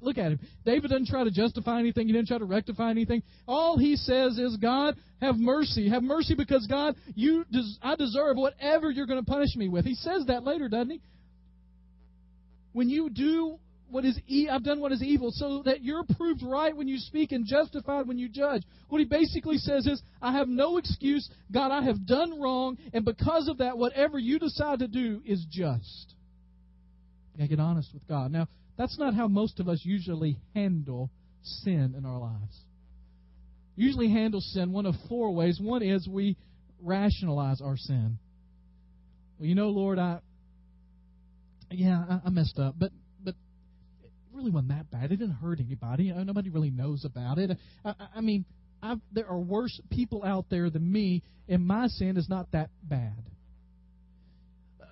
Look 0.00 0.18
at 0.18 0.32
him. 0.32 0.40
David 0.64 0.90
doesn't 0.90 1.08
try 1.08 1.24
to 1.24 1.30
justify 1.30 1.78
anything. 1.78 2.06
He 2.06 2.12
didn't 2.12 2.28
try 2.28 2.38
to 2.38 2.44
rectify 2.44 2.90
anything. 2.90 3.22
All 3.46 3.78
he 3.78 3.96
says 3.96 4.38
is, 4.38 4.56
God, 4.56 4.96
have 5.20 5.36
mercy. 5.36 5.88
Have 5.88 6.02
mercy 6.02 6.34
because, 6.34 6.66
God, 6.66 6.96
you 7.14 7.44
des- 7.50 7.78
I 7.82 7.96
deserve 7.96 8.36
whatever 8.36 8.90
you're 8.90 9.06
going 9.06 9.24
to 9.24 9.30
punish 9.30 9.54
me 9.56 9.68
with. 9.68 9.84
He 9.84 9.94
says 9.94 10.26
that 10.26 10.44
later, 10.44 10.68
doesn't 10.68 10.90
he? 10.90 11.00
When 12.72 12.88
you 12.88 13.08
do 13.08 13.58
what 13.94 14.04
is 14.04 14.18
I've 14.50 14.64
done 14.64 14.80
what 14.80 14.90
is 14.90 15.02
evil, 15.04 15.30
so 15.30 15.62
that 15.66 15.84
you're 15.84 16.02
proved 16.16 16.42
right 16.42 16.76
when 16.76 16.88
you 16.88 16.98
speak 16.98 17.30
and 17.30 17.46
justified 17.46 18.08
when 18.08 18.18
you 18.18 18.28
judge. 18.28 18.64
What 18.88 18.98
he 18.98 19.04
basically 19.04 19.58
says 19.58 19.86
is, 19.86 20.02
I 20.20 20.32
have 20.32 20.48
no 20.48 20.78
excuse. 20.78 21.28
God, 21.52 21.70
I 21.70 21.82
have 21.84 22.04
done 22.04 22.40
wrong, 22.40 22.76
and 22.92 23.04
because 23.04 23.46
of 23.46 23.58
that, 23.58 23.78
whatever 23.78 24.18
you 24.18 24.40
decide 24.40 24.80
to 24.80 24.88
do 24.88 25.22
is 25.24 25.46
just. 25.48 26.14
You 27.34 27.38
gotta 27.38 27.48
get 27.48 27.60
honest 27.60 27.90
with 27.94 28.06
God. 28.08 28.32
Now, 28.32 28.48
That's 28.76 28.98
not 28.98 29.14
how 29.14 29.28
most 29.28 29.60
of 29.60 29.68
us 29.68 29.80
usually 29.84 30.38
handle 30.54 31.10
sin 31.42 31.94
in 31.96 32.04
our 32.04 32.18
lives. 32.18 32.58
Usually 33.76 34.10
handle 34.10 34.40
sin 34.40 34.72
one 34.72 34.86
of 34.86 34.94
four 35.08 35.32
ways. 35.32 35.58
One 35.60 35.82
is 35.82 36.08
we 36.08 36.36
rationalize 36.80 37.60
our 37.60 37.76
sin. 37.76 38.18
Well, 39.38 39.48
you 39.48 39.54
know, 39.54 39.68
Lord, 39.68 39.98
I 39.98 40.20
yeah, 41.70 42.04
I, 42.08 42.20
I 42.26 42.30
messed 42.30 42.58
up, 42.58 42.74
but 42.78 42.92
but 43.22 43.34
it 44.02 44.10
really 44.32 44.50
wasn't 44.50 44.70
that 44.70 44.90
bad. 44.90 45.10
It 45.12 45.16
didn't 45.16 45.36
hurt 45.36 45.60
anybody. 45.60 46.12
Uh, 46.12 46.22
nobody 46.24 46.50
really 46.50 46.70
knows 46.70 47.04
about 47.04 47.38
it. 47.38 47.50
I, 47.84 47.94
I 48.16 48.20
mean, 48.20 48.44
I've, 48.82 49.00
there 49.12 49.26
are 49.26 49.38
worse 49.38 49.80
people 49.90 50.22
out 50.24 50.46
there 50.50 50.70
than 50.70 50.90
me, 50.90 51.22
and 51.48 51.66
my 51.66 51.88
sin 51.88 52.16
is 52.16 52.28
not 52.28 52.52
that 52.52 52.70
bad. 52.82 53.24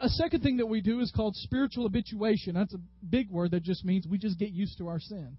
A 0.03 0.09
second 0.09 0.43
thing 0.43 0.57
that 0.57 0.67
we 0.67 0.81
do 0.81 0.99
is 0.99 1.13
called 1.15 1.37
spiritual 1.37 1.85
habituation. 1.85 2.55
That's 2.55 2.75
a 2.75 2.81
big 3.09 3.31
word 3.31 3.53
that 3.53 3.63
just 3.63 3.85
means 3.85 4.05
we 4.05 4.19
just 4.19 4.37
get 4.37 4.51
used 4.51 4.79
to 4.79 4.89
our 4.89 4.99
sin. 4.99 5.37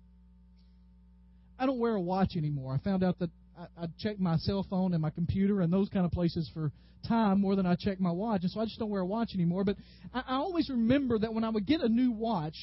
I 1.59 1.65
don't 1.65 1.79
wear 1.79 1.95
a 1.95 2.01
watch 2.01 2.37
anymore. 2.37 2.73
I 2.73 2.81
found 2.81 3.03
out 3.03 3.19
that 3.19 3.29
I, 3.59 3.83
I 3.83 3.87
check 3.99 4.19
my 4.19 4.37
cell 4.37 4.65
phone 4.69 4.93
and 4.93 5.01
my 5.01 5.09
computer 5.09 5.59
and 5.59 5.71
those 5.71 5.89
kind 5.89 6.05
of 6.05 6.13
places 6.13 6.49
for 6.53 6.71
time 7.07 7.41
more 7.41 7.57
than 7.57 7.65
I 7.65 7.75
check 7.77 7.99
my 7.99 8.11
watch, 8.11 8.43
and 8.43 8.51
so 8.51 8.61
I 8.61 8.63
just 8.63 8.79
don't 8.79 8.89
wear 8.89 9.01
a 9.01 9.05
watch 9.05 9.31
anymore. 9.33 9.65
But 9.65 9.75
I, 10.13 10.23
I 10.25 10.35
always 10.35 10.69
remember 10.69 11.19
that 11.19 11.33
when 11.33 11.43
I 11.43 11.49
would 11.49 11.67
get 11.67 11.81
a 11.81 11.89
new 11.89 12.13
watch 12.13 12.55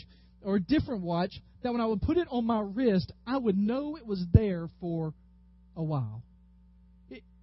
or 0.42 0.56
a 0.56 0.60
different 0.60 1.02
watch, 1.02 1.34
that 1.62 1.70
when 1.70 1.82
I 1.82 1.86
would 1.86 2.00
put 2.00 2.16
it 2.16 2.28
on 2.30 2.46
my 2.46 2.60
wrist, 2.60 3.12
I 3.26 3.36
would 3.36 3.58
know 3.58 3.96
it 3.96 4.06
was 4.06 4.24
there 4.32 4.68
for 4.80 5.12
a 5.76 5.82
while. 5.82 6.22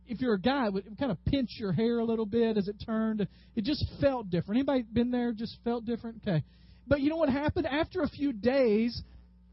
If 0.08 0.22
you're 0.22 0.34
a 0.34 0.40
guy, 0.40 0.68
it 0.68 0.74
would 0.74 0.98
kind 0.98 1.12
of 1.12 1.24
pinch 1.26 1.52
your 1.58 1.72
hair 1.72 2.00
a 2.00 2.06
little 2.06 2.26
bit 2.26 2.58
as 2.58 2.68
it 2.68 2.76
turned. 2.86 3.28
It 3.56 3.64
just 3.64 3.86
felt 4.00 4.30
different. 4.30 4.60
Anybody 4.60 4.84
been 4.92 5.12
there? 5.12 5.34
Just 5.34 5.58
felt 5.64 5.86
different. 5.86 6.22
Okay, 6.28 6.44
but 6.88 7.02
you 7.02 7.10
know 7.10 7.18
what 7.18 7.30
happened? 7.30 7.68
After 7.68 8.02
a 8.02 8.08
few 8.10 8.34
days, 8.34 9.02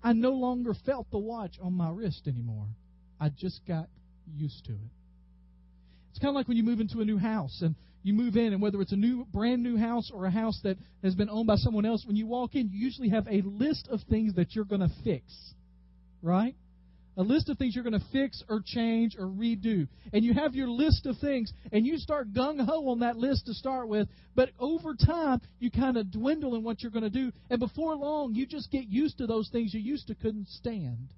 I 0.03 0.13
no 0.13 0.33
longer 0.33 0.75
felt 0.87 1.11
the 1.11 1.19
watch 1.19 1.57
on 1.63 1.73
my 1.73 1.91
wrist 1.91 2.23
anymore. 2.27 2.67
I 3.21 3.31
just 3.31 3.61
got 3.67 3.89
used 4.37 4.65
to 4.67 4.73
it. 4.73 4.91
It's 6.11 6.19
kind 6.19 6.29
of 6.31 6.35
like 6.35 6.47
when 6.47 6.57
you 6.57 6.63
move 6.63 6.81
into 6.81 7.01
a 7.01 7.05
new 7.05 7.19
house 7.19 7.61
and 7.61 7.75
you 8.05 8.13
move 8.13 8.37
in, 8.37 8.53
and 8.53 8.61
whether 8.61 8.81
it's 8.83 8.93
a 8.93 8.97
new, 8.97 9.25
brand 9.33 9.63
new 9.63 9.79
house 9.79 10.11
or 10.13 10.27
a 10.27 10.31
house 10.31 10.61
that 10.63 10.77
has 11.03 11.15
been 11.15 11.31
owned 11.31 11.47
by 11.47 11.57
someone 11.57 11.87
else, 11.87 12.05
when 12.07 12.17
you 12.17 12.27
walk 12.27 12.55
in, 12.55 12.69
you 12.69 12.79
usually 12.79 13.09
have 13.09 13.27
a 13.27 13.41
list 13.43 13.89
of 13.91 14.01
things 14.11 14.35
that 14.35 14.55
you're 14.55 14.67
going 14.67 14.83
to 14.83 14.91
fix, 15.03 15.25
right? 16.21 16.55
A 17.17 17.23
list 17.23 17.49
of 17.49 17.59
things 17.59 17.75
you're 17.75 17.85
going 17.85 17.99
to 17.99 18.07
fix 18.13 18.43
or 18.49 18.61
change 18.65 19.17
or 19.17 19.27
redo. 19.27 19.87
And 20.13 20.25
you 20.25 20.35
have 20.35 20.55
your 20.55 20.69
list 20.69 21.07
of 21.07 21.17
things, 21.19 21.53
and 21.73 21.87
you 21.87 21.99
start 21.99 22.33
gung 22.33 22.65
ho 22.65 22.89
on 22.89 23.01
that 23.01 23.17
list 23.17 23.47
to 23.47 23.55
start 23.55 23.89
with, 23.89 24.09
but 24.35 24.51
over 24.59 24.95
time, 24.95 25.41
you 25.61 25.71
kind 25.71 25.97
of 25.97 26.11
dwindle 26.11 26.57
in 26.57 26.65
what 26.65 26.83
you're 26.83 26.91
going 26.91 27.05
to 27.05 27.11
do. 27.11 27.31
And 27.51 27.61
before 27.61 27.95
long, 27.95 28.35
you 28.35 28.47
just 28.47 28.71
get 28.71 28.89
used 28.89 29.19
to 29.19 29.27
those 29.27 29.49
things 29.51 29.73
you 29.73 29.81
used 29.81 30.09
to 30.09 30.15
couldn't 30.15 30.49
stand. 30.49 31.13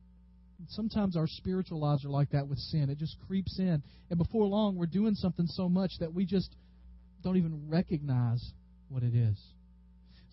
Sometimes 0.68 1.16
our 1.16 1.26
spiritual 1.26 1.80
lives 1.80 2.04
are 2.04 2.10
like 2.10 2.30
that 2.30 2.48
with 2.48 2.58
sin. 2.58 2.90
It 2.90 2.98
just 2.98 3.16
creeps 3.26 3.58
in. 3.58 3.82
And 4.10 4.18
before 4.18 4.46
long, 4.46 4.76
we're 4.76 4.86
doing 4.86 5.14
something 5.14 5.46
so 5.46 5.68
much 5.68 5.92
that 6.00 6.12
we 6.12 6.26
just 6.26 6.54
don't 7.22 7.36
even 7.36 7.68
recognize 7.68 8.52
what 8.88 9.02
it 9.02 9.14
is. 9.14 9.38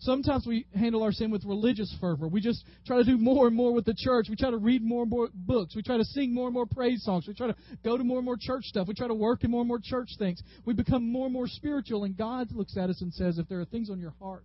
Sometimes 0.00 0.46
we 0.46 0.66
handle 0.74 1.02
our 1.02 1.12
sin 1.12 1.30
with 1.30 1.44
religious 1.44 1.94
fervor. 2.00 2.28
We 2.28 2.40
just 2.40 2.64
try 2.86 2.98
to 2.98 3.04
do 3.04 3.16
more 3.16 3.46
and 3.46 3.56
more 3.56 3.72
with 3.72 3.84
the 3.84 3.94
church. 3.96 4.26
We 4.28 4.36
try 4.36 4.50
to 4.50 4.58
read 4.58 4.82
more 4.82 5.02
and 5.02 5.10
more 5.10 5.28
books. 5.32 5.74
We 5.74 5.82
try 5.82 5.96
to 5.96 6.04
sing 6.04 6.34
more 6.34 6.46
and 6.46 6.54
more 6.54 6.66
praise 6.66 7.02
songs. 7.04 7.26
We 7.26 7.34
try 7.34 7.46
to 7.46 7.56
go 7.84 7.96
to 7.96 8.04
more 8.04 8.18
and 8.18 8.24
more 8.24 8.36
church 8.38 8.64
stuff. 8.64 8.88
We 8.88 8.94
try 8.94 9.08
to 9.08 9.14
work 9.14 9.44
in 9.44 9.50
more 9.50 9.60
and 9.60 9.68
more 9.68 9.80
church 9.82 10.10
things. 10.18 10.42
We 10.66 10.74
become 10.74 11.10
more 11.10 11.26
and 11.26 11.32
more 11.32 11.46
spiritual, 11.46 12.04
and 12.04 12.16
God 12.16 12.52
looks 12.52 12.76
at 12.76 12.90
us 12.90 13.00
and 13.00 13.12
says, 13.14 13.38
If 13.38 13.48
there 13.48 13.60
are 13.60 13.64
things 13.64 13.88
on 13.88 13.98
your 14.00 14.14
heart 14.20 14.44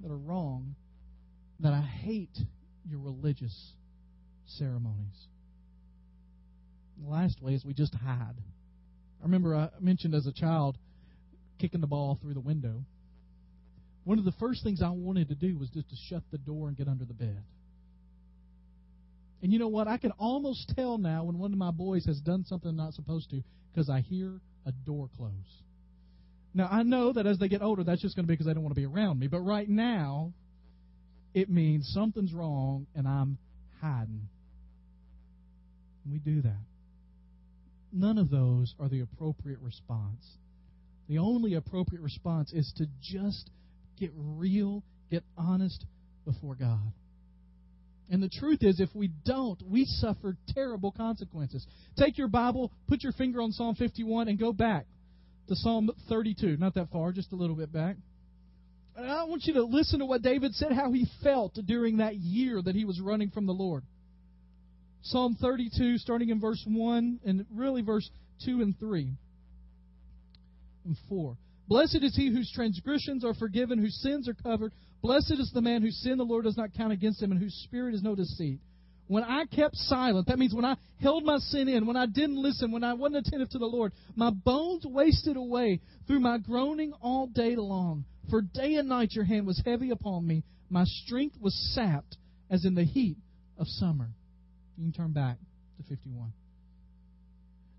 that 0.00 0.10
are 0.10 0.16
wrong, 0.16 0.76
that 1.60 1.72
I 1.72 1.80
hate 1.80 2.36
your 2.88 3.00
religious 3.00 3.72
ceremonies. 4.46 5.28
The 7.02 7.08
last 7.10 7.40
way 7.42 7.54
is 7.54 7.64
we 7.64 7.74
just 7.74 7.94
hide. 7.94 8.36
I 9.20 9.24
remember 9.24 9.56
I 9.56 9.70
mentioned 9.80 10.14
as 10.14 10.26
a 10.26 10.32
child 10.32 10.76
kicking 11.58 11.80
the 11.80 11.86
ball 11.86 12.18
through 12.20 12.34
the 12.34 12.40
window. 12.40 12.84
One 14.04 14.18
of 14.18 14.24
the 14.24 14.32
first 14.32 14.62
things 14.62 14.82
I 14.82 14.90
wanted 14.90 15.28
to 15.28 15.34
do 15.34 15.56
was 15.58 15.70
just 15.70 15.88
to 15.88 15.96
shut 16.08 16.22
the 16.30 16.38
door 16.38 16.68
and 16.68 16.76
get 16.76 16.88
under 16.88 17.04
the 17.04 17.14
bed. 17.14 17.42
And 19.42 19.52
you 19.52 19.58
know 19.58 19.68
what? 19.68 19.88
I 19.88 19.98
can 19.98 20.12
almost 20.12 20.72
tell 20.74 20.96
now 20.98 21.24
when 21.24 21.38
one 21.38 21.52
of 21.52 21.58
my 21.58 21.70
boys 21.70 22.06
has 22.06 22.20
done 22.20 22.44
something 22.46 22.76
they're 22.76 22.84
not 22.84 22.94
supposed 22.94 23.30
to 23.30 23.42
because 23.72 23.90
I 23.90 24.00
hear 24.00 24.40
a 24.66 24.72
door 24.72 25.08
close. 25.16 25.62
Now, 26.54 26.68
I 26.70 26.82
know 26.82 27.12
that 27.12 27.26
as 27.26 27.38
they 27.38 27.48
get 27.48 27.62
older, 27.62 27.82
that's 27.82 28.00
just 28.00 28.14
going 28.14 28.24
to 28.24 28.28
be 28.28 28.34
because 28.34 28.46
they 28.46 28.54
don't 28.54 28.62
want 28.62 28.74
to 28.74 28.80
be 28.80 28.86
around 28.86 29.18
me. 29.18 29.26
But 29.26 29.40
right 29.40 29.68
now, 29.68 30.32
it 31.34 31.50
means 31.50 31.90
something's 31.92 32.32
wrong 32.32 32.86
and 32.94 33.08
I'm 33.08 33.38
hiding. 33.80 34.28
We 36.10 36.18
do 36.18 36.42
that. 36.42 36.62
None 37.92 38.18
of 38.18 38.30
those 38.30 38.74
are 38.78 38.88
the 38.88 39.00
appropriate 39.00 39.60
response. 39.60 40.24
The 41.08 41.18
only 41.18 41.54
appropriate 41.54 42.02
response 42.02 42.52
is 42.52 42.72
to 42.76 42.86
just 43.02 43.50
get 43.98 44.10
real, 44.14 44.82
get 45.10 45.24
honest 45.36 45.84
before 46.24 46.54
God. 46.54 46.92
And 48.10 48.22
the 48.22 48.28
truth 48.28 48.58
is, 48.62 48.80
if 48.80 48.90
we 48.94 49.10
don't, 49.24 49.60
we 49.66 49.86
suffer 49.86 50.36
terrible 50.54 50.92
consequences. 50.92 51.66
Take 51.96 52.18
your 52.18 52.28
Bible, 52.28 52.70
put 52.86 53.02
your 53.02 53.12
finger 53.12 53.40
on 53.40 53.52
Psalm 53.52 53.74
51, 53.76 54.28
and 54.28 54.38
go 54.38 54.52
back 54.52 54.86
to 55.48 55.56
Psalm 55.56 55.90
32. 56.08 56.56
Not 56.58 56.74
that 56.74 56.90
far, 56.90 57.12
just 57.12 57.32
a 57.32 57.36
little 57.36 57.56
bit 57.56 57.72
back. 57.72 57.96
And 58.96 59.10
I 59.10 59.24
want 59.24 59.44
you 59.46 59.54
to 59.54 59.64
listen 59.64 59.98
to 60.00 60.06
what 60.06 60.22
David 60.22 60.54
said, 60.54 60.72
how 60.72 60.92
he 60.92 61.06
felt 61.22 61.54
during 61.66 61.96
that 61.96 62.16
year 62.16 62.60
that 62.62 62.74
he 62.74 62.84
was 62.84 63.00
running 63.00 63.30
from 63.30 63.46
the 63.46 63.52
Lord. 63.52 63.82
Psalm 65.02 65.36
32, 65.40 65.98
starting 65.98 66.30
in 66.30 66.40
verse 66.40 66.62
1, 66.66 67.20
and 67.24 67.46
really 67.54 67.82
verse 67.82 68.08
2 68.44 68.62
and 68.62 68.78
3 68.78 69.12
and 70.84 70.96
4. 71.08 71.36
Blessed 71.66 72.00
is 72.02 72.14
he 72.14 72.30
whose 72.30 72.50
transgressions 72.52 73.24
are 73.24 73.34
forgiven, 73.34 73.78
whose 73.78 74.00
sins 74.02 74.28
are 74.28 74.34
covered. 74.34 74.72
Blessed 75.02 75.32
is 75.32 75.50
the 75.52 75.62
man 75.62 75.82
whose 75.82 76.00
sin 76.02 76.18
the 76.18 76.24
Lord 76.24 76.44
does 76.44 76.56
not 76.56 76.74
count 76.74 76.92
against 76.92 77.22
him, 77.22 77.30
and 77.32 77.40
whose 77.40 77.54
spirit 77.64 77.94
is 77.94 78.02
no 78.02 78.14
deceit. 78.14 78.60
When 79.06 79.22
I 79.22 79.44
kept 79.44 79.76
silent, 79.76 80.28
that 80.28 80.38
means 80.38 80.54
when 80.54 80.64
I 80.64 80.76
held 81.00 81.24
my 81.24 81.36
sin 81.36 81.68
in, 81.68 81.86
when 81.86 81.96
I 81.96 82.06
didn't 82.06 82.40
listen, 82.40 82.72
when 82.72 82.84
I 82.84 82.94
wasn't 82.94 83.26
attentive 83.26 83.50
to 83.50 83.58
the 83.58 83.66
Lord, 83.66 83.92
my 84.16 84.30
bones 84.30 84.84
wasted 84.86 85.36
away 85.36 85.80
through 86.06 86.20
my 86.20 86.38
groaning 86.38 86.92
all 87.02 87.26
day 87.26 87.54
long. 87.56 88.04
For 88.30 88.40
day 88.40 88.76
and 88.76 88.88
night 88.88 89.12
your 89.12 89.24
hand 89.24 89.46
was 89.46 89.60
heavy 89.64 89.90
upon 89.90 90.26
me. 90.26 90.42
My 90.70 90.84
strength 90.84 91.36
was 91.38 91.54
sapped 91.74 92.16
as 92.50 92.64
in 92.64 92.74
the 92.74 92.84
heat 92.84 93.18
of 93.58 93.66
summer. 93.68 94.08
You 94.78 94.84
can 94.84 94.92
turn 94.92 95.12
back 95.12 95.36
to 95.76 95.82
51. 95.88 96.32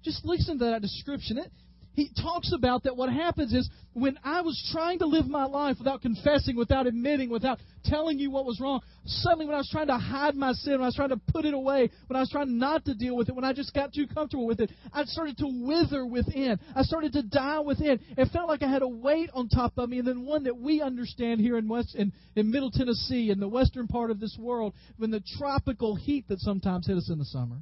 Just 0.04 0.24
listen 0.24 0.60
to 0.60 0.66
that 0.66 0.84
description. 0.84 1.40
It, 1.40 1.52
he 1.96 2.12
talks 2.22 2.52
about 2.54 2.84
that 2.84 2.98
what 2.98 3.12
happens 3.12 3.54
is 3.54 3.70
when 3.94 4.20
I 4.24 4.42
was 4.42 4.62
trying 4.74 5.00
to 5.00 5.06
live 5.06 5.28
my 5.28 5.46
life 5.46 5.78
without 5.80 6.02
confessing, 6.02 6.58
without 6.58 6.88
admitting, 6.88 7.30
without 7.30 7.60
telling 7.86 8.20
you 8.20 8.30
what 8.30 8.46
was 8.46 8.60
wrong, 8.60 8.82
suddenly 9.06 9.46
when 9.46 9.56
I 9.56 9.60
was 9.60 9.70
trying 9.72 9.88
to 9.88 9.98
hide 9.98 10.36
my 10.36 10.52
sin, 10.52 10.74
when 10.74 10.82
I 10.82 10.88
was 10.88 10.96
trying 10.96 11.10
to 11.10 11.22
put 11.32 11.46
it 11.46 11.54
away, 11.54 11.90
when 12.08 12.18
I 12.18 12.20
was 12.20 12.30
trying 12.30 12.58
not 12.58 12.84
to 12.86 12.94
deal 12.94 13.16
with 13.16 13.30
it, 13.30 13.36
when 13.36 13.46
I 13.46 13.54
just 13.54 13.74
got 13.74 13.94
too 13.94 14.08
comfortable 14.08 14.46
with 14.46 14.60
it, 14.60 14.72
I 14.92 15.06
started 15.06 15.38
to 15.38 15.48
wither 15.48 16.06
within. 16.06 16.60
I 16.76 16.84
started 16.84 17.14
to 17.14 17.24
die 17.24 17.62
within. 17.62 18.02
It 18.18 18.30
felt 18.34 18.50
like 18.50 18.62
I 18.62 18.70
had 18.70 18.82
a 18.82 18.88
weight 18.88 19.30
on 19.34 19.48
top 19.48 19.78
of 19.78 19.90
me, 19.90 20.00
and 20.00 20.08
then 20.08 20.26
one 20.26 20.44
that 20.44 20.58
we 20.58 20.82
understand 20.82 21.40
here 21.40 21.58
in 21.58 21.70
West 21.70 21.96
in, 21.96 22.12
in 22.36 22.52
Middle 22.52 22.72
Tennessee, 22.72 23.32
in 23.32 23.40
the 23.40 23.48
western 23.48 23.88
part 23.88 24.12
of 24.12 24.20
this 24.20 24.36
world, 24.38 24.74
when 24.98 25.12
the 25.12 25.24
tropical 25.38 25.96
heat 25.96 26.28
that 26.28 26.40
sometimes 26.40 26.88
hit 26.88 26.98
us 26.98 27.10
in 27.10 27.20
the 27.20 27.26
summer. 27.26 27.56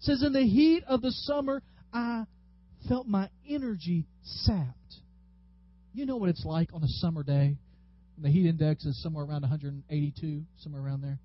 It 0.00 0.04
says, 0.04 0.24
In 0.24 0.32
the 0.32 0.42
heat 0.42 0.82
of 0.88 1.00
the 1.00 1.12
summer, 1.12 1.62
I 1.92 2.24
felt 2.88 3.06
my 3.06 3.28
energy 3.48 4.06
sapped. 4.22 4.94
You 5.92 6.06
know 6.06 6.16
what 6.16 6.28
it's 6.28 6.44
like 6.44 6.70
on 6.72 6.82
a 6.82 6.88
summer 6.88 7.22
day 7.22 7.56
when 8.16 8.22
the 8.22 8.30
heat 8.30 8.46
index 8.46 8.84
is 8.84 9.00
somewhere 9.02 9.24
around 9.24 9.42
182, 9.42 10.42
somewhere 10.58 10.82
around 10.82 11.02
there. 11.02 11.18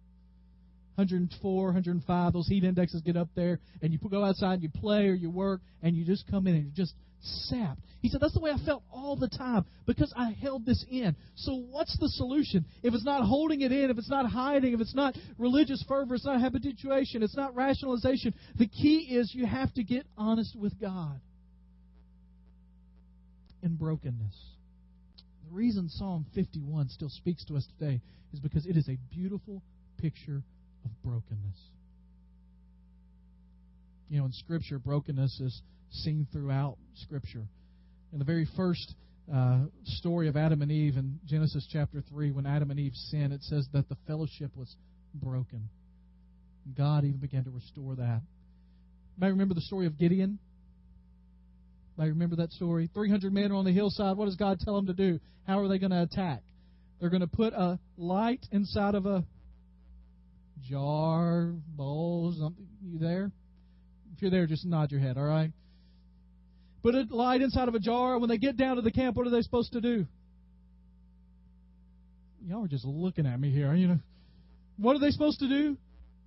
104, 0.96 1.66
105, 1.66 2.34
those 2.34 2.48
heat 2.48 2.64
indexes 2.64 3.02
get 3.02 3.18
up 3.18 3.28
there, 3.36 3.60
and 3.82 3.92
you 3.92 4.00
go 4.10 4.24
outside 4.24 4.54
and 4.54 4.64
you 4.64 4.70
play 4.70 5.08
or 5.08 5.14
you 5.14 5.30
work, 5.30 5.62
and 5.84 5.96
you 5.96 6.06
just 6.06 6.26
come 6.32 6.48
in 6.48 6.56
and 6.56 6.64
you're 6.64 6.86
just 6.86 6.94
sapped. 7.22 7.82
He 8.02 8.10
said, 8.10 8.22
That's 8.22 8.34
the 8.34 8.40
way 8.40 8.52
I 8.52 8.66
felt 8.66 8.84
all 8.92 9.16
the 9.16 9.28
time 9.28 9.66
because 9.86 10.14
I 10.16 10.32
held 10.32 10.66
this 10.66 10.86
in. 10.90 11.16
So, 11.36 11.56
what's 11.70 11.98
the 12.00 12.08
solution? 12.10 12.66
If 12.82 12.94
it's 12.94 13.04
not 13.04 13.26
holding 13.26 13.62
it 13.62 13.72
in, 13.72 13.90
if 13.90 13.98
it's 13.98 14.10
not 14.10 14.26
hiding, 14.26 14.74
if 14.74 14.80
it's 14.80 14.96
not 14.96 15.18
religious 15.38 15.84
fervor, 15.88 16.16
it's 16.16 16.26
not 16.26 16.40
habituation, 16.40 17.24
it's 17.24 17.36
not 17.36 17.56
rationalization, 17.56 18.34
the 18.58 18.68
key 18.68 19.16
is 19.18 19.34
you 19.34 19.46
have 19.46 19.74
to 19.74 19.84
get 19.84 20.06
honest 20.18 20.56
with 20.58 20.80
God 20.80 21.20
brokenness. 23.86 24.36
The 25.48 25.56
reason 25.56 25.90
Psalm 25.90 26.26
51 26.34 26.90
still 26.90 27.10
speaks 27.10 27.46
to 27.46 27.56
us 27.56 27.68
today 27.78 28.02
is 28.34 28.40
because 28.40 28.66
it 28.66 28.76
is 28.76 28.90
a 28.90 28.98
beautiful 29.14 29.62
picture 30.02 30.42
of 30.84 31.04
brokenness. 31.04 31.60
You 34.10 34.18
know, 34.18 34.26
in 34.26 34.32
Scripture, 34.32 34.80
brokenness 34.80 35.40
is 35.40 35.62
seen 35.92 36.26
throughout 36.34 36.78
Scripture. 36.96 37.44
In 38.12 38.18
the 38.18 38.26
very 38.26 38.48
first 38.58 38.96
uh, 39.32 39.66
story 39.84 40.30
of 40.30 40.36
Adam 40.36 40.64
and 40.64 40.72
Eve 40.72 40.98
in 40.98 41.20
Genesis 41.28 41.68
chapter 41.72 42.04
3, 42.10 42.32
when 42.32 42.48
Adam 42.48 42.72
and 42.72 42.80
Eve 42.80 42.96
sinned, 43.12 43.34
it 43.34 43.44
says 43.44 43.68
that 43.74 43.88
the 43.88 43.98
fellowship 44.08 44.50
was 44.56 44.76
broken. 45.14 45.70
God 46.76 47.04
even 47.04 47.20
began 47.20 47.44
to 47.44 47.52
restore 47.52 47.94
that. 47.98 48.22
You 48.24 49.20
May 49.20 49.30
remember 49.30 49.54
the 49.54 49.62
story 49.62 49.86
of 49.86 50.00
Gideon? 50.00 50.40
May 51.98 52.10
remember 52.10 52.36
that 52.38 52.52
story? 52.52 52.90
300 52.94 53.34
men 53.34 53.52
are 53.52 53.56
on 53.56 53.66
the 53.66 53.72
hillside. 53.72 54.18
What 54.18 54.26
does 54.26 54.36
God 54.36 54.60
tell 54.60 54.76
them 54.76 54.88
to 54.88 54.94
do? 54.94 55.20
How 55.48 55.60
are 55.60 55.68
they 55.68 55.80
going 55.80 55.92
to 55.92 56.02
attack? 56.02 56.42
They're 57.00 57.10
going 57.10 57.22
to 57.22 57.28
put 57.28 57.54
a 57.54 57.80
light 57.98 58.46
inside 58.52 58.96
of 58.96 59.06
a 59.06 59.24
jar, 60.70 61.54
bowl, 61.68 62.34
something. 62.38 62.68
You 62.84 63.00
there? 63.00 63.32
If 64.16 64.22
you're 64.22 64.32
there, 64.32 64.46
just 64.46 64.66
nod 64.66 64.92
your 64.92 65.00
head, 65.00 65.18
all 65.18 65.24
right? 65.24 65.52
Put 66.84 66.96
a 66.96 67.06
light 67.10 67.42
inside 67.42 67.68
of 67.68 67.76
a 67.76 67.80
jar. 67.80 68.20
When 68.20 68.30
they 68.30 68.38
get 68.38 68.58
down 68.58 68.76
to 68.76 68.82
the 68.82 68.92
camp, 68.92 69.16
what 69.16 69.28
are 69.28 69.32
they 69.32 69.42
supposed 69.42 69.74
to 69.74 69.82
do? 69.82 70.06
Y'all 72.46 72.66
are 72.66 72.68
just 72.68 72.86
looking 72.86 73.26
at 73.26 73.40
me 73.40 73.52
here. 73.52 73.74
You 73.74 73.88
know, 73.88 74.00
what 74.78 74.96
are 74.96 75.00
they 75.00 75.10
supposed 75.10 75.40
to 75.40 75.50
do? 75.50 75.78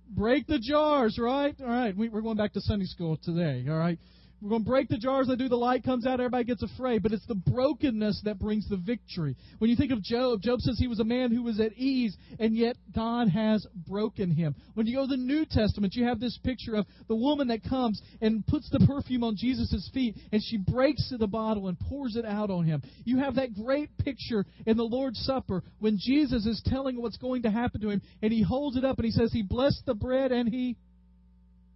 Break 0.09 0.47
the 0.47 0.59
jars, 0.59 1.17
right? 1.17 1.55
All 1.61 1.67
right, 1.67 1.95
we, 1.95 2.09
we're 2.09 2.21
going 2.21 2.37
back 2.37 2.53
to 2.53 2.61
Sunday 2.61 2.85
school 2.85 3.17
today. 3.23 3.65
All 3.69 3.77
right, 3.77 3.99
we're 4.41 4.49
going 4.49 4.63
to 4.63 4.69
break 4.69 4.87
the 4.87 4.97
jars. 4.97 5.27
They 5.27 5.35
do 5.35 5.49
the 5.49 5.57
light 5.57 5.83
comes 5.83 6.05
out. 6.05 6.19
Everybody 6.21 6.45
gets 6.45 6.63
afraid. 6.63 7.03
But 7.03 7.11
it's 7.11 7.25
the 7.27 7.35
brokenness 7.35 8.21
that 8.23 8.39
brings 8.39 8.69
the 8.69 8.77
victory. 8.77 9.35
When 9.57 9.69
you 9.69 9.75
think 9.75 9.91
of 9.91 10.01
Job, 10.01 10.41
Job 10.41 10.61
says 10.61 10.79
he 10.79 10.87
was 10.87 11.01
a 11.01 11.05
man 11.05 11.31
who 11.31 11.43
was 11.43 11.59
at 11.59 11.73
ease, 11.73 12.15
and 12.39 12.55
yet 12.55 12.77
God 12.95 13.27
has 13.29 13.67
broken 13.87 14.31
him. 14.31 14.55
When 14.75 14.87
you 14.87 14.95
go 14.95 15.03
to 15.03 15.07
the 15.07 15.17
New 15.17 15.45
Testament, 15.45 15.93
you 15.95 16.05
have 16.05 16.21
this 16.21 16.37
picture 16.43 16.75
of 16.75 16.85
the 17.09 17.15
woman 17.15 17.49
that 17.49 17.63
comes 17.63 18.01
and 18.21 18.45
puts 18.47 18.69
the 18.69 18.79
perfume 18.87 19.25
on 19.25 19.35
Jesus' 19.35 19.89
feet, 19.93 20.15
and 20.31 20.41
she 20.41 20.57
breaks 20.57 21.11
the 21.17 21.27
bottle 21.27 21.67
and 21.67 21.77
pours 21.77 22.15
it 22.15 22.25
out 22.25 22.49
on 22.49 22.63
him. 22.63 22.81
You 23.03 23.19
have 23.19 23.35
that 23.35 23.53
great 23.53 23.89
picture 23.97 24.45
in 24.65 24.77
the 24.77 24.83
Lord's 24.83 25.19
Supper 25.19 25.63
when 25.79 25.97
Jesus 25.99 26.45
is 26.45 26.61
telling 26.65 27.01
what's 27.01 27.17
going 27.17 27.41
to 27.41 27.51
happen 27.51 27.81
to 27.81 27.89
him, 27.89 28.01
and 28.21 28.31
he 28.31 28.41
holds 28.41 28.77
it 28.77 28.85
up 28.85 28.97
and 28.97 29.05
he 29.05 29.11
says, 29.11 29.33
He 29.33 29.43
blessed 29.43 29.83
the 29.85 29.95
bread 29.95 30.31
and 30.31 30.47
he 30.47 30.77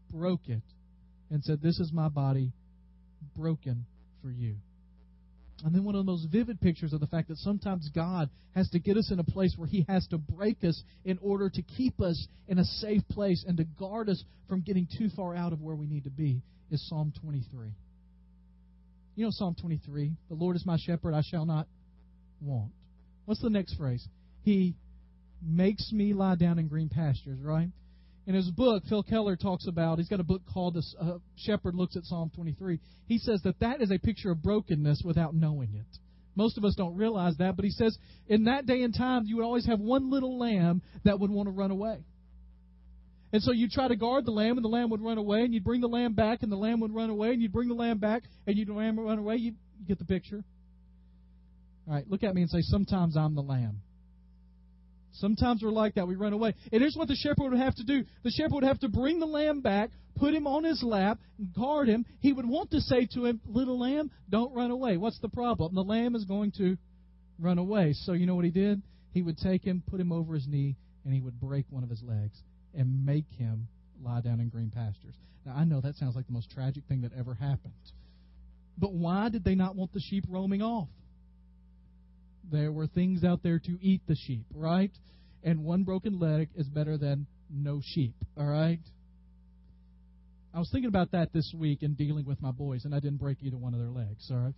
broke 0.10 0.48
it 0.48 0.62
and 1.34 1.44
said, 1.44 1.62
This 1.62 1.80
is 1.80 1.92
my 1.92 2.08
body 2.08 2.54
broken 3.36 3.86
for 4.22 4.30
you. 4.30 4.56
And 5.66 5.74
then 5.74 5.84
one 5.84 5.96
of 5.96 6.06
the 6.06 6.12
most 6.12 6.28
vivid 6.32 6.62
pictures 6.62 6.94
of 6.94 7.00
the 7.00 7.08
fact 7.08 7.30
that 7.30 7.38
sometimes 7.38 7.90
God 7.94 8.30
has 8.54 8.70
to 8.70 8.80
get 8.80 8.98
us 8.98 9.12
in 9.12 9.20
a 9.20 9.24
place 9.24 9.56
where 9.58 9.68
He 9.68 9.86
has 9.90 10.06
to 10.08 10.18
break 10.18 10.64
us 10.64 10.82
in 11.04 11.18
order 11.22 11.50
to 11.50 11.62
keep 11.62 12.00
us 12.02 12.28
in 12.48 12.60
a 12.60 12.64
safe 12.64 13.02
place 13.10 13.44
and 13.48 13.58
to 13.58 13.64
guard 13.64 14.10
us 14.10 14.24
from 14.48 14.62
getting 14.62 14.88
too 14.98 15.10
far 15.16 15.36
out 15.36 15.54
of 15.54 15.62
where 15.62 15.76
we 15.76 15.88
need 15.88 16.04
to 16.04 16.10
be 16.10 16.42
is 16.70 16.88
Psalm 16.88 17.12
23. 17.22 17.70
You 19.16 19.26
know 19.26 19.32
Psalm 19.32 19.56
23? 19.60 20.12
The 20.30 20.36
Lord 20.36 20.56
is 20.56 20.66
my 20.66 20.78
shepherd, 20.78 21.14
I 21.14 21.22
shall 21.22 21.46
not 21.46 21.68
want. 22.42 22.72
What's 23.26 23.42
the 23.42 23.50
next 23.50 23.76
phrase? 23.76 24.06
He 24.44 24.76
makes 25.42 25.92
me 25.92 26.14
lie 26.14 26.36
down 26.36 26.60
in 26.60 26.68
green 26.68 26.90
pastures, 26.90 27.40
right? 27.42 27.70
In 28.26 28.36
his 28.36 28.50
book, 28.52 28.84
Phil 28.88 29.04
Keller 29.04 29.36
talks 29.36 29.68
about, 29.68 29.98
he's 29.98 30.08
got 30.08 30.22
a 30.22 30.24
book 30.24 30.42
called 30.54 30.76
The 30.76 30.84
uh, 31.00 31.18
Shepherd 31.36 31.76
Looks 31.76 31.98
at 31.98 32.06
Psalm 32.06 32.32
23. 32.34 32.80
He 33.06 33.18
says 33.18 33.42
that 33.44 33.60
that 33.60 33.82
is 33.82 33.92
a 33.92 34.00
picture 34.00 34.32
of 34.32 34.42
brokenness 34.42 35.02
without 35.04 35.36
knowing 35.36 35.74
it. 35.76 35.98
Most 36.36 36.58
of 36.58 36.64
us 36.64 36.74
don't 36.76 36.96
realize 36.96 37.36
that, 37.38 37.56
but 37.56 37.66
he 37.66 37.72
says 37.72 37.98
in 38.28 38.46
that 38.46 38.66
day 38.66 38.82
and 38.82 38.96
time, 38.96 39.24
you 39.26 39.36
would 39.38 39.46
always 39.46 39.66
have 39.66 39.80
one 39.80 40.10
little 40.10 40.40
lamb 40.40 40.82
that 41.04 41.20
would 41.20 41.30
want 41.30 41.48
to 41.48 41.52
run 41.52 41.70
away. 41.70 41.98
And 43.34 43.42
so 43.42 43.52
you 43.52 43.68
try 43.68 43.88
to 43.88 43.96
guard 43.96 44.26
the 44.26 44.32
lamb, 44.32 44.58
and 44.58 44.64
the 44.64 44.70
lamb 44.70 44.90
would 44.92 45.02
run 45.02 45.18
away, 45.18 45.42
and 45.42 45.54
you'd 45.54 45.64
bring 45.64 45.82
the 45.82 45.88
lamb 45.88 46.14
back, 46.14 46.44
and 46.44 46.52
the 46.52 46.56
lamb 46.56 46.80
would 46.80 46.94
run 46.94 47.10
away, 47.10 47.34
and 47.34 47.42
you'd 47.42 47.52
bring 47.52 47.68
the 47.68 47.76
lamb 47.76 47.98
back, 47.98 48.24
and 48.48 48.56
you'd 48.56 48.70
lamb 48.70 49.00
run 49.00 49.20
away. 49.20 49.36
You 49.36 49.54
get 49.88 50.00
the 50.00 50.06
picture. 50.06 50.44
All 51.88 51.94
right, 51.94 52.10
look 52.10 52.24
at 52.24 52.34
me 52.34 52.42
and 52.42 52.50
say, 52.50 52.62
Sometimes 52.62 53.18
I'm 53.18 53.36
the 53.36 53.42
lamb. 53.42 53.82
Sometimes 55.14 55.62
we're 55.62 55.72
like 55.72 55.96
that. 55.96 56.08
We 56.08 56.16
run 56.16 56.34
away. 56.34 56.56
And 56.72 56.82
here's 56.82 56.96
what 56.96 57.08
the 57.08 57.16
shepherd 57.16 57.52
would 57.52 57.60
have 57.60 57.76
to 57.76 57.84
do 57.84 58.04
the 58.24 58.32
shepherd 58.32 58.56
would 58.56 58.64
have 58.64 58.80
to 58.80 58.90
bring 58.90 59.20
the 59.20 59.26
lamb 59.26 59.62
back, 59.62 59.92
put 60.16 60.34
him 60.34 60.48
on 60.48 60.64
his 60.64 60.82
lap, 60.84 61.20
guard 61.56 61.88
him. 61.88 62.06
He 62.20 62.34
would 62.34 62.48
want 62.48 62.72
to 62.72 62.82
say 62.82 63.08
to 63.14 63.26
him, 63.26 63.40
Little 63.46 63.80
lamb, 63.80 64.12
don't 64.30 64.54
run 64.54 64.72
away. 64.72 64.98
What's 64.98 65.20
the 65.20 65.30
problem? 65.30 65.76
The 65.76 65.84
lamb 65.84 66.16
is 66.16 66.26
going 66.26 66.52
to 66.58 66.78
run 67.40 67.58
away. 67.58 67.94
So 67.94 68.14
you 68.14 68.26
know 68.26 68.36
what 68.36 68.46
he 68.46 68.52
did? 68.52 68.82
He 69.12 69.22
would 69.22 69.38
take 69.38 69.64
him, 69.64 69.84
put 69.88 70.00
him 70.00 70.12
over 70.12 70.34
his 70.34 70.48
knee, 70.48 70.76
and 71.06 71.14
he 71.14 71.22
would 71.22 71.40
break 71.40 71.66
one 71.70 71.84
of 71.84 71.90
his 71.90 72.02
legs 72.02 72.42
and 72.74 73.06
make 73.06 73.30
him 73.38 73.68
lie 74.02 74.22
down 74.22 74.40
in 74.40 74.50
green 74.50 74.72
pastures. 74.72 75.16
Now, 75.46 75.54
I 75.56 75.64
know 75.66 75.82
that 75.82 75.96
sounds 75.96 76.16
like 76.16 76.26
the 76.26 76.34
most 76.34 76.50
tragic 76.50 76.86
thing 76.86 77.02
that 77.02 77.12
ever 77.18 77.34
happened. 77.34 77.74
But 78.78 78.94
why 78.94 79.30
did 79.30 79.44
they 79.44 79.56
not 79.56 79.76
want 79.76 79.94
the 79.94 80.00
sheep 80.00 80.26
roaming 80.28 80.62
off? 80.62 80.88
There 82.52 82.72
were 82.72 82.88
things 82.88 83.24
out 83.24 83.42
there 83.44 83.60
to 83.60 83.78
eat 83.82 84.02
the 84.08 84.16
sheep, 84.16 84.46
right? 84.54 84.92
And 85.44 85.64
one 85.64 85.84
broken 85.84 86.20
leg 86.20 86.50
is 86.56 86.68
better 86.68 86.98
than 86.98 87.28
no 87.50 87.82
sheep, 87.84 88.16
all 88.38 88.46
right? 88.46 88.80
I 90.54 90.60
was 90.60 90.70
thinking 90.72 90.90
about 90.90 91.12
that 91.12 91.34
this 91.34 91.52
week 91.58 91.82
in 91.82 91.96
dealing 91.96 92.26
with 92.26 92.42
my 92.42 92.52
boys, 92.52 92.86
and 92.86 92.94
I 92.94 93.00
didn't 93.00 93.18
break 93.18 93.38
either 93.42 93.58
one 93.58 93.74
of 93.74 93.80
their 93.80 93.90
legs, 93.90 94.30
all 94.32 94.38
right? 94.38 94.54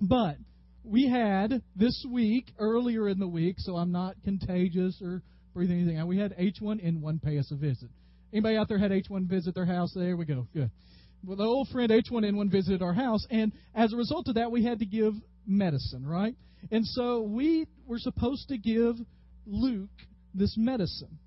But 0.00 0.36
we 0.84 1.08
had 1.08 1.62
this 1.76 2.04
week, 2.10 2.52
earlier 2.58 3.08
in 3.08 3.18
the 3.18 3.28
week, 3.28 3.56
so 3.58 3.76
I'm 3.76 3.92
not 3.92 4.14
contagious 4.24 5.00
or 5.02 5.22
breathing 5.54 5.80
anything 5.80 5.98
out, 5.98 6.06
we 6.06 6.18
had 6.18 6.34
H1N1 6.36 7.22
pay 7.22 7.38
us 7.38 7.50
a 7.50 7.56
visit. 7.56 7.90
Anybody 8.32 8.56
out 8.56 8.68
there 8.68 8.78
had 8.78 8.90
H1 8.90 9.28
visit 9.28 9.54
their 9.54 9.66
house? 9.66 9.92
There 9.94 10.16
we 10.16 10.24
go. 10.24 10.46
Good. 10.52 10.70
The 11.24 11.42
old 11.42 11.68
friend 11.68 11.90
H1N1 11.90 12.50
visited 12.50 12.82
our 12.82 12.94
house, 12.94 13.26
and 13.30 13.52
as 13.74 13.92
a 13.92 13.96
result 13.96 14.28
of 14.28 14.36
that, 14.36 14.50
we 14.50 14.64
had 14.64 14.78
to 14.78 14.86
give 14.86 15.14
medicine, 15.46 16.06
right? 16.06 16.34
And 16.70 16.86
so 16.86 17.22
we 17.22 17.66
were 17.86 17.98
supposed 17.98 18.48
to 18.48 18.58
give 18.58 18.96
Luke 19.46 19.90
this 20.34 20.54
medicine. 20.56 21.18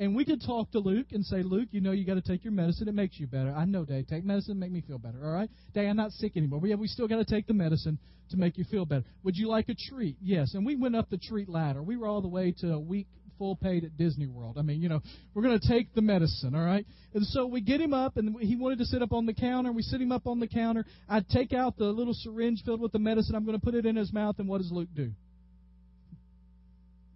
And 0.00 0.14
we 0.14 0.24
could 0.24 0.40
talk 0.40 0.70
to 0.72 0.78
Luke 0.78 1.08
and 1.10 1.24
say, 1.26 1.42
Luke, 1.42 1.68
you 1.72 1.80
know 1.80 1.90
you 1.90 2.06
got 2.06 2.14
to 2.14 2.22
take 2.22 2.44
your 2.44 2.52
medicine. 2.52 2.86
It 2.86 2.94
makes 2.94 3.18
you 3.18 3.26
better. 3.26 3.52
I 3.52 3.64
know, 3.64 3.84
Dave. 3.84 4.06
Take 4.06 4.24
medicine, 4.24 4.56
make 4.58 4.70
me 4.70 4.80
feel 4.80 4.98
better. 4.98 5.18
All 5.24 5.32
right, 5.32 5.50
Dave. 5.74 5.88
I'm 5.88 5.96
not 5.96 6.12
sick 6.12 6.36
anymore. 6.36 6.60
But 6.60 6.70
yeah, 6.70 6.76
we 6.76 6.86
still 6.86 7.08
got 7.08 7.16
to 7.16 7.24
take 7.24 7.48
the 7.48 7.54
medicine 7.54 7.98
to 8.30 8.36
make 8.36 8.56
you 8.58 8.64
feel 8.70 8.86
better. 8.86 9.04
Would 9.24 9.36
you 9.36 9.48
like 9.48 9.68
a 9.68 9.74
treat? 9.74 10.16
Yes. 10.22 10.54
And 10.54 10.64
we 10.64 10.76
went 10.76 10.94
up 10.94 11.10
the 11.10 11.18
treat 11.18 11.48
ladder. 11.48 11.82
We 11.82 11.96
were 11.96 12.06
all 12.06 12.22
the 12.22 12.28
way 12.28 12.54
to 12.60 12.74
a 12.74 12.78
week 12.78 13.08
full 13.38 13.56
paid 13.56 13.84
at 13.84 13.96
Disney 13.96 14.26
World. 14.26 14.56
I 14.58 14.62
mean, 14.62 14.82
you 14.82 14.88
know, 14.88 15.00
we're 15.34 15.42
going 15.42 15.58
to 15.58 15.68
take 15.68 15.94
the 15.94 16.02
medicine, 16.02 16.54
all 16.54 16.64
right? 16.64 16.84
And 17.14 17.24
so 17.26 17.46
we 17.46 17.60
get 17.60 17.80
him 17.80 17.94
up, 17.94 18.16
and 18.16 18.38
he 18.40 18.56
wanted 18.56 18.78
to 18.78 18.84
sit 18.84 19.02
up 19.02 19.12
on 19.12 19.26
the 19.26 19.34
counter. 19.34 19.72
We 19.72 19.82
sit 19.82 20.00
him 20.00 20.12
up 20.12 20.26
on 20.26 20.40
the 20.40 20.48
counter. 20.48 20.84
I 21.08 21.20
take 21.20 21.52
out 21.52 21.76
the 21.76 21.86
little 21.86 22.14
syringe 22.14 22.62
filled 22.64 22.80
with 22.80 22.92
the 22.92 22.98
medicine. 22.98 23.34
I'm 23.34 23.44
going 23.44 23.58
to 23.58 23.64
put 23.64 23.74
it 23.74 23.86
in 23.86 23.96
his 23.96 24.12
mouth, 24.12 24.36
and 24.38 24.48
what 24.48 24.58
does 24.58 24.70
Luke 24.72 24.88
do? 24.94 25.12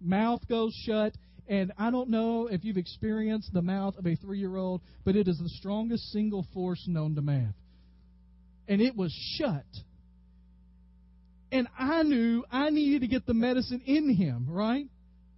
Mouth 0.01 0.47
goes 0.47 0.73
shut. 0.85 1.13
And 1.47 1.73
I 1.77 1.91
don't 1.91 2.09
know 2.09 2.47
if 2.47 2.63
you've 2.63 2.77
experienced 2.77 3.51
the 3.53 3.61
mouth 3.61 3.97
of 3.97 4.07
a 4.07 4.15
three 4.15 4.39
year 4.39 4.55
old, 4.55 4.81
but 5.03 5.15
it 5.15 5.27
is 5.27 5.37
the 5.39 5.49
strongest 5.49 6.11
single 6.11 6.47
force 6.53 6.85
known 6.87 7.15
to 7.15 7.21
man. 7.21 7.53
And 8.67 8.81
it 8.81 8.95
was 8.95 9.11
shut. 9.37 9.65
And 11.51 11.67
I 11.77 12.03
knew 12.03 12.45
I 12.51 12.69
needed 12.69 13.01
to 13.01 13.07
get 13.07 13.25
the 13.25 13.33
medicine 13.33 13.81
in 13.85 14.15
him, 14.15 14.47
right? 14.49 14.87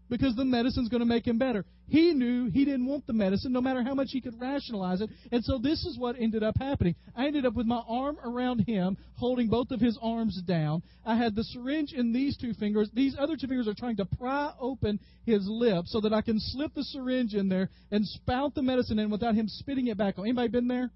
Because 0.09 0.35
the 0.35 0.45
medicine's 0.45 0.89
going 0.89 1.01
to 1.01 1.05
make 1.05 1.25
him 1.25 1.37
better. 1.37 1.65
He 1.87 2.13
knew 2.13 2.49
he 2.49 2.65
didn't 2.65 2.85
want 2.85 3.05
the 3.07 3.13
medicine, 3.13 3.51
no 3.51 3.61
matter 3.61 3.83
how 3.83 3.93
much 3.93 4.09
he 4.11 4.21
could 4.21 4.39
rationalize 4.39 5.01
it. 5.01 5.09
And 5.31 5.43
so 5.43 5.57
this 5.57 5.85
is 5.85 5.97
what 5.97 6.15
ended 6.19 6.43
up 6.43 6.55
happening. 6.59 6.95
I 7.15 7.27
ended 7.27 7.45
up 7.45 7.53
with 7.53 7.65
my 7.65 7.81
arm 7.87 8.17
around 8.23 8.59
him, 8.59 8.97
holding 9.15 9.49
both 9.49 9.71
of 9.71 9.79
his 9.79 9.97
arms 10.01 10.41
down. 10.47 10.83
I 11.05 11.15
had 11.15 11.35
the 11.35 11.43
syringe 11.43 11.93
in 11.93 12.13
these 12.13 12.37
two 12.37 12.53
fingers. 12.53 12.89
These 12.93 13.15
other 13.19 13.35
two 13.35 13.47
fingers 13.47 13.67
are 13.67 13.73
trying 13.73 13.97
to 13.97 14.05
pry 14.05 14.51
open 14.59 14.99
his 15.25 15.47
lips 15.47 15.91
so 15.91 16.01
that 16.01 16.13
I 16.13 16.21
can 16.21 16.39
slip 16.39 16.73
the 16.73 16.83
syringe 16.83 17.33
in 17.33 17.49
there 17.49 17.69
and 17.91 18.05
spout 18.05 18.55
the 18.55 18.61
medicine 18.61 18.99
in 18.99 19.09
without 19.09 19.35
him 19.35 19.47
spitting 19.47 19.87
it 19.87 19.97
back 19.97 20.17
on. 20.17 20.25
Anybody 20.25 20.49
been 20.49 20.67
there? 20.67 20.91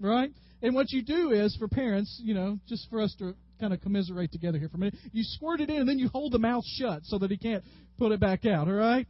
Right? 0.00 0.30
And 0.62 0.74
what 0.74 0.90
you 0.90 1.02
do 1.02 1.32
is, 1.32 1.56
for 1.56 1.68
parents, 1.68 2.20
you 2.22 2.34
know, 2.34 2.58
just 2.68 2.88
for 2.90 3.00
us 3.00 3.14
to 3.18 3.34
kind 3.60 3.72
of 3.72 3.80
commiserate 3.80 4.32
together 4.32 4.58
here 4.58 4.68
for 4.68 4.76
a 4.76 4.80
minute. 4.80 4.96
You 5.12 5.22
squirt 5.22 5.60
it 5.60 5.68
in, 5.70 5.76
and 5.76 5.88
then 5.88 5.98
you 5.98 6.08
hold 6.08 6.32
the 6.32 6.38
mouth 6.38 6.64
shut 6.78 7.02
so 7.04 7.18
that 7.18 7.30
he 7.30 7.36
can't 7.36 7.62
put 7.98 8.12
it 8.12 8.20
back 8.20 8.46
out, 8.46 8.66
all 8.66 8.74
right? 8.74 9.06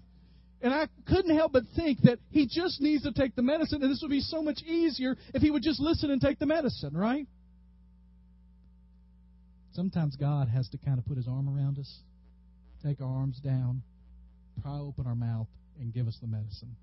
And 0.63 0.75
I 0.75 0.89
couldn't 1.07 1.35
help 1.35 1.53
but 1.53 1.63
think 1.75 2.03
that 2.03 2.19
he 2.31 2.47
just 2.47 2.81
needs 2.81 3.05
to 3.05 3.13
take 3.13 3.35
the 3.35 3.43
medicine, 3.43 3.83
and 3.83 3.91
this 3.91 4.01
would 4.03 4.11
be 4.11 4.21
so 4.21 4.43
much 4.43 4.61
easier 4.63 5.17
if 5.33 5.41
he 5.41 5.51
would 5.51 5.63
just 5.63 5.81
listen 5.81 6.11
and 6.11 6.21
take 6.21 6.39
the 6.39 6.47
medicine, 6.47 6.95
right? 6.95 7.27
Sometimes 9.73 10.17
God 10.17 10.49
has 10.49 10.69
to 10.71 10.79
kind 10.79 10.99
of 10.99 11.07
put 11.07 11.17
his 11.17 11.29
arm 11.29 11.49
around 11.49 11.79
us, 11.79 12.01
take 12.85 13.01
our 13.01 13.07
arms 13.07 13.39
down, 13.39 13.83
pry 14.61 14.79
open 14.79 15.07
our 15.07 15.15
mouth, 15.15 15.47
and 15.79 15.95
give 15.95 16.07
us 16.07 16.19
the 16.21 16.27
medicine. 16.27 16.77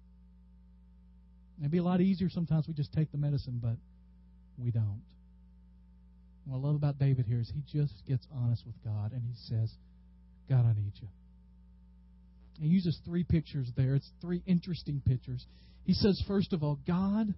It'd 1.60 1.72
be 1.72 1.80
a 1.80 1.84
lot 1.84 2.02
easier 2.02 2.30
sometimes 2.30 2.68
we 2.68 2.74
just 2.74 2.94
take 2.94 3.12
the 3.12 3.18
medicine, 3.18 3.60
but 3.62 3.76
we 4.58 4.72
don't. 4.72 5.02
What 6.48 6.58
I 6.58 6.60
love 6.62 6.76
about 6.76 6.98
David 6.98 7.26
here 7.26 7.42
is 7.42 7.52
he 7.54 7.62
just 7.78 7.94
gets 8.08 8.26
honest 8.34 8.66
with 8.66 8.76
God 8.84 9.12
and 9.12 9.22
he 9.22 9.34
says, 9.50 9.72
God, 10.50 10.66
I 10.66 10.74
need 10.74 10.94
you. 11.02 11.08
He 12.60 12.68
uses 12.68 12.98
three 13.06 13.24
pictures 13.24 13.70
there. 13.76 13.96
It's 13.96 14.10
three 14.22 14.42
interesting 14.48 15.02
pictures. 15.06 15.46
He 15.84 15.94
says, 15.94 16.24
first 16.28 16.54
of 16.54 16.64
all, 16.64 16.80
God, 16.88 17.34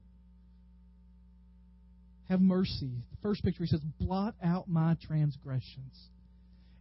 have 2.29 2.39
mercy. 2.39 2.91
The 3.11 3.17
first 3.23 3.43
picture, 3.43 3.63
he 3.63 3.67
says, 3.67 3.81
blot 3.99 4.35
out 4.43 4.69
my 4.69 4.95
transgressions. 5.07 6.09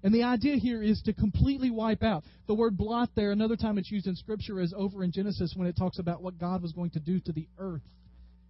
And 0.03 0.15
the 0.15 0.25
idea 0.25 0.57
here 0.57 0.83
is 0.83 1.01
to 1.07 1.13
completely 1.15 1.71
wipe 1.71 2.03
out. 2.03 2.25
The 2.47 2.55
word 2.55 2.77
blot 2.77 3.11
there, 3.17 3.33
another 3.33 3.57
time 3.57 3.79
it's 3.79 3.91
used 3.91 4.07
in 4.07 4.15
Scripture, 4.15 4.61
is 4.61 4.75
over 4.77 5.03
in 5.03 5.13
Genesis 5.13 5.55
when 5.57 5.67
it 5.67 5.77
talks 5.77 5.99
about 5.99 6.23
what 6.23 6.39
God 6.39 6.63
was 6.63 6.73
going 6.73 6.91
to 6.91 7.01
do 7.01 7.19
to 7.21 7.33
the 7.33 7.49
earth 7.59 7.83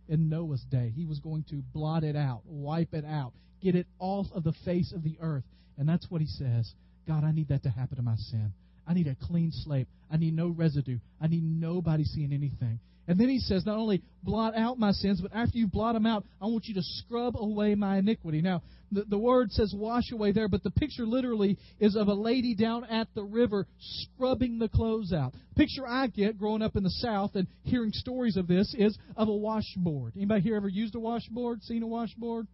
in 0.08 0.28
Noah's 0.28 0.64
day. 0.70 0.92
He 0.94 1.04
was 1.04 1.18
going 1.18 1.44
to 1.50 1.62
blot 1.72 2.04
it 2.04 2.16
out, 2.16 2.42
wipe 2.46 2.94
it 2.94 3.04
out, 3.04 3.32
get 3.62 3.74
it 3.74 3.86
off 3.98 4.26
of 4.34 4.44
the 4.44 4.54
face 4.64 4.92
of 4.92 5.02
the 5.02 5.16
earth. 5.20 5.44
And 5.76 5.88
that's 5.88 6.10
what 6.10 6.20
he 6.20 6.26
says 6.26 6.72
God, 7.06 7.24
I 7.24 7.32
need 7.32 7.48
that 7.48 7.62
to 7.62 7.70
happen 7.70 7.96
to 7.96 8.02
my 8.02 8.16
sin. 8.16 8.52
I 8.86 8.94
need 8.94 9.06
a 9.06 9.16
clean 9.26 9.50
slate. 9.52 9.88
I 10.10 10.16
need 10.16 10.34
no 10.34 10.48
residue. 10.48 10.98
I 11.20 11.26
need 11.26 11.42
nobody 11.42 12.04
seeing 12.04 12.32
anything. 12.32 12.80
And 13.08 13.18
then 13.18 13.30
he 13.30 13.38
says, 13.38 13.64
not 13.64 13.78
only 13.78 14.02
blot 14.22 14.54
out 14.54 14.78
my 14.78 14.92
sins, 14.92 15.22
but 15.22 15.34
after 15.34 15.56
you 15.56 15.66
blot 15.66 15.94
them 15.94 16.04
out, 16.04 16.24
I 16.42 16.44
want 16.44 16.66
you 16.66 16.74
to 16.74 16.82
scrub 16.82 17.36
away 17.38 17.74
my 17.74 17.96
iniquity. 17.96 18.42
Now, 18.42 18.62
the, 18.92 19.04
the 19.04 19.18
word 19.18 19.50
says 19.50 19.72
wash 19.74 20.12
away 20.12 20.32
there, 20.32 20.46
but 20.46 20.62
the 20.62 20.70
picture 20.70 21.06
literally 21.06 21.56
is 21.80 21.96
of 21.96 22.08
a 22.08 22.14
lady 22.14 22.54
down 22.54 22.84
at 22.84 23.08
the 23.14 23.24
river 23.24 23.66
scrubbing 23.80 24.58
the 24.58 24.68
clothes 24.68 25.14
out. 25.14 25.32
Picture 25.56 25.86
I 25.86 26.08
get 26.08 26.38
growing 26.38 26.60
up 26.60 26.76
in 26.76 26.82
the 26.82 26.90
South 26.90 27.34
and 27.34 27.48
hearing 27.64 27.92
stories 27.92 28.36
of 28.36 28.46
this 28.46 28.74
is 28.78 28.96
of 29.16 29.28
a 29.28 29.34
washboard. 29.34 30.12
Anybody 30.14 30.42
here 30.42 30.56
ever 30.56 30.68
used 30.68 30.94
a 30.94 31.00
washboard? 31.00 31.62
Seen 31.62 31.82
a 31.82 31.86
washboard? 31.86 32.46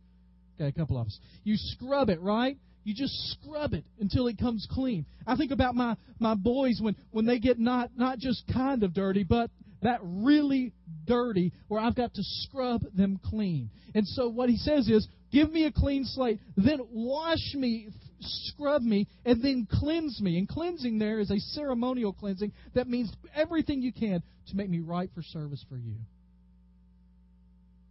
Okay, 0.54 0.68
a 0.68 0.72
couple 0.72 0.98
of 0.98 1.08
us. 1.08 1.18
You 1.42 1.56
scrub 1.56 2.10
it, 2.10 2.20
right? 2.20 2.56
You 2.84 2.94
just 2.94 3.14
scrub 3.32 3.72
it 3.72 3.84
until 3.98 4.28
it 4.28 4.38
comes 4.38 4.68
clean. 4.70 5.06
I 5.26 5.36
think 5.36 5.50
about 5.50 5.74
my, 5.74 5.96
my 6.20 6.34
boys 6.34 6.78
when, 6.80 6.94
when 7.10 7.26
they 7.26 7.40
get 7.40 7.58
not, 7.58 7.90
not 7.96 8.18
just 8.18 8.44
kind 8.52 8.82
of 8.82 8.92
dirty, 8.94 9.24
but 9.24 9.50
that 9.84 10.00
really 10.02 10.72
dirty 11.06 11.52
where 11.68 11.80
I've 11.80 11.94
got 11.94 12.14
to 12.14 12.22
scrub 12.22 12.82
them 12.94 13.20
clean. 13.22 13.70
And 13.94 14.08
so 14.08 14.28
what 14.28 14.48
he 14.48 14.56
says 14.56 14.88
is, 14.88 15.06
give 15.30 15.52
me 15.52 15.66
a 15.66 15.72
clean 15.72 16.04
slate, 16.04 16.40
then 16.56 16.80
wash 16.90 17.54
me, 17.54 17.90
scrub 18.20 18.82
me, 18.82 19.06
and 19.24 19.42
then 19.42 19.68
cleanse 19.70 20.20
me. 20.20 20.38
And 20.38 20.48
cleansing 20.48 20.98
there 20.98 21.20
is 21.20 21.30
a 21.30 21.38
ceremonial 21.38 22.14
cleansing 22.14 22.52
that 22.74 22.88
means 22.88 23.14
everything 23.34 23.82
you 23.82 23.92
can 23.92 24.22
to 24.48 24.56
make 24.56 24.68
me 24.68 24.80
right 24.80 25.10
for 25.14 25.22
service 25.22 25.64
for 25.68 25.76
you. 25.76 25.96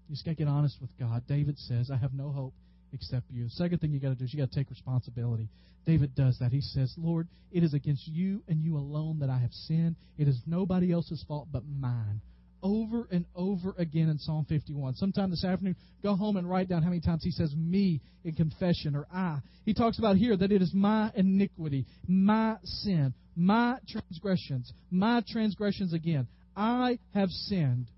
You 0.10 0.16
just 0.16 0.26
got 0.26 0.32
to 0.32 0.36
get 0.36 0.48
honest 0.48 0.78
with 0.82 0.90
God. 1.00 1.24
David 1.28 1.58
says, 1.60 1.90
I 1.92 1.98
have 1.98 2.14
no 2.14 2.32
hope 2.32 2.54
except 2.94 3.26
you. 3.30 3.46
The 3.46 3.50
Second 3.52 3.80
thing 3.80 3.92
you 3.92 4.00
got 4.00 4.10
to 4.10 4.16
do 4.16 4.26
is 4.26 4.34
you 4.34 4.40
got 4.40 4.52
to 4.52 4.56
take 4.56 4.70
responsibility. 4.70 5.50
David 5.86 6.16
does 6.16 6.38
that. 6.40 6.52
He 6.52 6.62
says, 6.62 6.94
Lord, 6.98 7.28
it 7.52 7.64
is 7.64 7.74
against 7.74 8.08
you 8.08 8.42
and 8.48 8.64
you 8.64 8.78
alone 8.78 9.20
that 9.20 9.30
I 9.30 9.38
have 9.40 9.52
sinned. 9.52 9.96
It 10.18 10.28
is 10.28 10.40
nobody 10.46 10.92
else's 10.92 11.24
fault 11.28 11.48
but 11.52 11.64
mine. 11.66 12.22
Over 12.62 13.10
and 13.12 13.26
over 13.36 13.76
again 13.78 14.08
in 14.08 14.18
Psalm 14.18 14.46
51. 14.48 14.96
Sometime 14.96 15.30
this 15.30 15.44
afternoon, 15.44 15.76
go 16.02 16.16
home 16.16 16.38
and 16.38 16.50
write 16.50 16.70
down 16.70 16.82
how 16.82 16.90
many 16.90 17.02
times 17.02 17.22
he 17.22 17.32
says 17.32 17.54
me 17.54 18.00
in 18.24 18.34
confession 18.36 18.96
or 18.96 19.06
I. 19.14 19.40
He 19.66 19.74
talks 19.74 20.00
about 20.00 20.16
here 20.16 20.38
that 20.38 20.52
it 20.52 20.62
is 20.62 20.74
my 20.74 21.12
iniquity, 21.14 21.86
my 22.08 22.56
sin, 22.64 23.14
my 23.36 23.80
transgressions, 23.90 24.72
my 24.90 25.22
transgressions 25.28 25.92
again. 25.92 26.28
I 26.56 27.00
have 27.14 27.30
sinned. 27.30 27.92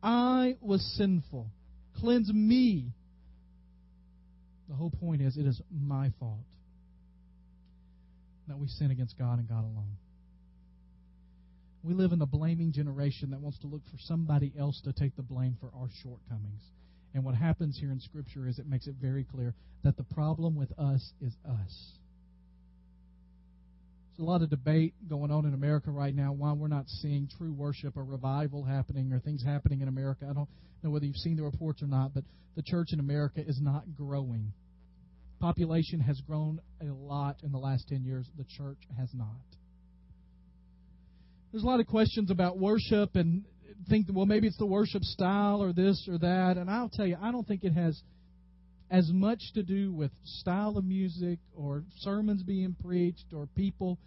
I 0.00 0.56
was 0.60 0.80
sinful. 0.96 1.48
Cleanse 1.98 2.32
me 2.32 2.92
the 4.68 4.74
whole 4.74 4.90
point 4.90 5.20
is 5.22 5.36
it 5.36 5.46
is 5.46 5.60
my 5.70 6.10
fault 6.18 6.44
that 8.48 8.58
we 8.58 8.68
sin 8.68 8.90
against 8.90 9.18
God 9.18 9.38
and 9.38 9.48
God 9.48 9.64
alone. 9.64 9.96
We 11.82 11.94
live 11.94 12.12
in 12.12 12.22
a 12.22 12.26
blaming 12.26 12.72
generation 12.72 13.30
that 13.30 13.40
wants 13.40 13.58
to 13.60 13.66
look 13.66 13.82
for 13.90 13.98
somebody 13.98 14.52
else 14.58 14.80
to 14.84 14.92
take 14.92 15.16
the 15.16 15.22
blame 15.22 15.56
for 15.60 15.70
our 15.78 15.88
shortcomings. 16.02 16.62
And 17.14 17.24
what 17.24 17.34
happens 17.34 17.78
here 17.78 17.92
in 17.92 18.00
Scripture 18.00 18.48
is 18.48 18.58
it 18.58 18.66
makes 18.66 18.86
it 18.86 18.96
very 19.00 19.24
clear 19.24 19.54
that 19.82 19.96
the 19.96 20.02
problem 20.02 20.56
with 20.56 20.72
us 20.78 21.12
is 21.20 21.34
us. 21.46 21.92
There's 24.16 24.28
a 24.28 24.30
lot 24.30 24.42
of 24.42 24.50
debate 24.50 24.94
going 25.08 25.32
on 25.32 25.44
in 25.44 25.54
America 25.54 25.90
right 25.90 26.14
now 26.14 26.32
why 26.32 26.52
we're 26.52 26.68
not 26.68 26.88
seeing 26.88 27.28
true 27.36 27.52
worship 27.52 27.96
or 27.96 28.04
revival 28.04 28.62
happening 28.62 29.12
or 29.12 29.18
things 29.18 29.42
happening 29.42 29.80
in 29.80 29.88
America. 29.88 30.24
I 30.30 30.32
don't 30.32 30.48
know 30.84 30.90
whether 30.90 31.04
you've 31.04 31.16
seen 31.16 31.36
the 31.36 31.42
reports 31.42 31.82
or 31.82 31.88
not, 31.88 32.14
but 32.14 32.22
the 32.54 32.62
church 32.62 32.92
in 32.92 33.00
America 33.00 33.40
is 33.44 33.58
not 33.60 33.82
growing. 33.96 34.52
Population 35.40 35.98
has 35.98 36.20
grown 36.20 36.60
a 36.80 36.84
lot 36.84 37.38
in 37.42 37.50
the 37.50 37.58
last 37.58 37.88
10 37.88 38.04
years. 38.04 38.24
The 38.38 38.44
church 38.56 38.78
has 38.96 39.08
not. 39.14 39.26
There's 41.50 41.64
a 41.64 41.66
lot 41.66 41.80
of 41.80 41.88
questions 41.88 42.30
about 42.30 42.56
worship 42.56 43.16
and 43.16 43.44
think, 43.88 44.06
well, 44.12 44.26
maybe 44.26 44.46
it's 44.46 44.58
the 44.58 44.66
worship 44.66 45.02
style 45.02 45.60
or 45.60 45.72
this 45.72 46.06
or 46.08 46.18
that. 46.18 46.56
And 46.56 46.70
I'll 46.70 46.88
tell 46.88 47.06
you, 47.06 47.16
I 47.20 47.32
don't 47.32 47.48
think 47.48 47.64
it 47.64 47.72
has 47.72 48.00
as 48.94 49.10
much 49.12 49.52
to 49.54 49.64
do 49.64 49.90
with 49.90 50.12
style 50.22 50.78
of 50.78 50.84
music 50.84 51.40
or 51.56 51.82
sermons 51.98 52.44
being 52.44 52.76
preached 52.80 53.26
or 53.34 53.48
people 53.56 53.98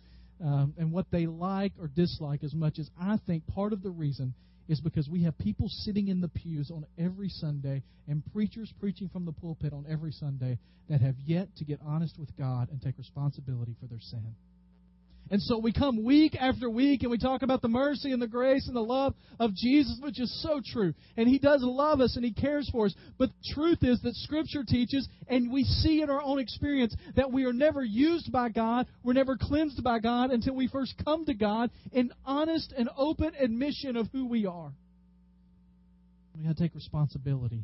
um, 0.41 0.73
and 0.78 0.93
what 0.93 1.06
they 1.12 1.26
like 1.26 1.73
or 1.78 1.88
dislike 1.88 2.41
as 2.41 2.54
much 2.54 2.80
as 2.80 2.89
I 2.97 3.19
think 3.28 3.45
part 3.47 3.73
of 3.73 3.84
the 3.84 3.89
reason 3.89 4.34
is 4.69 4.80
because 4.80 5.10
we 5.10 5.23
have 5.23 5.38
people 5.39 5.67
sitting 5.67 6.08
in 6.08 6.21
the 6.21 6.30
pews 6.30 6.71
on 6.71 6.86
every 6.97 7.28
Sunday 7.28 7.84
and 8.08 8.23
preachers 8.32 8.71
preaching 8.80 9.10
from 9.10 9.26
the 9.26 9.34
pulpit 9.34 9.73
on 9.73 9.86
every 9.89 10.13
Sunday 10.13 10.58
that 10.89 11.02
have 11.02 11.15
yet 11.26 11.50
to 11.58 11.65
get 11.65 11.82
honest 11.86 12.17
with 12.17 12.30
God 12.38 12.69
and 12.71 12.82
take 12.82 12.97
responsibility 12.97 13.76
for 13.82 13.88
their 13.88 14.00
sin. 14.00 14.36
And 15.30 15.42
so 15.42 15.58
we 15.58 15.74
come 15.74 16.04
week 16.04 16.36
after 16.40 16.70
week 16.70 17.04
and 17.04 17.12
we 17.12 17.18
talk 17.18 17.42
about 17.42 17.62
the 17.62 17.68
mercy 17.68 18.12
and 18.12 18.22
the 18.22 18.28
grace 18.28 18.68
and 18.68 18.76
the 18.76 18.82
love 18.82 19.13
of 19.40 19.54
Jesus, 19.54 19.98
which 20.02 20.20
is 20.20 20.42
so 20.42 20.62
true. 20.66 20.94
And 21.18 21.28
He 21.28 21.38
does 21.38 21.62
love 21.63 22.00
us 22.00 22.16
and 22.16 22.24
He 22.24 22.34
cares 22.34 22.70
for 22.72 22.86
us. 22.86 22.96
But 23.18 23.30
the 23.30 23.54
truth 23.54 23.80
is 23.82 24.02
that 24.02 24.16
Scripture 24.16 24.63
teaches, 24.63 25.08
and 25.28 25.52
we 25.52 25.63
see 25.63 26.02
in 26.02 26.10
our 26.10 26.22
own 26.22 26.40
experience, 26.40 26.96
that 27.16 27.32
we 27.32 27.46
are 27.46 27.54
never 27.54 27.84
used 27.84 28.32
by 28.32 28.50
God, 28.50 28.88
we're 29.04 29.13
never 29.13 29.38
cleansed 29.38 29.84
by 29.84 30.00
God 30.00 30.32
until 30.32 30.56
we 30.56 30.68
first 30.68 30.94
come 31.04 31.26
to 31.26 31.34
God 31.34 31.72
in 31.92 32.12
honest 32.26 32.74
and 32.78 32.90
open 32.98 33.32
admission 33.40 33.98
of 33.98 34.08
who 34.12 34.28
we 34.28 34.46
are. 34.46 34.72
We 36.38 36.44
got 36.44 36.56
to 36.56 36.63
take 36.63 36.76
responsibility. 36.76 37.63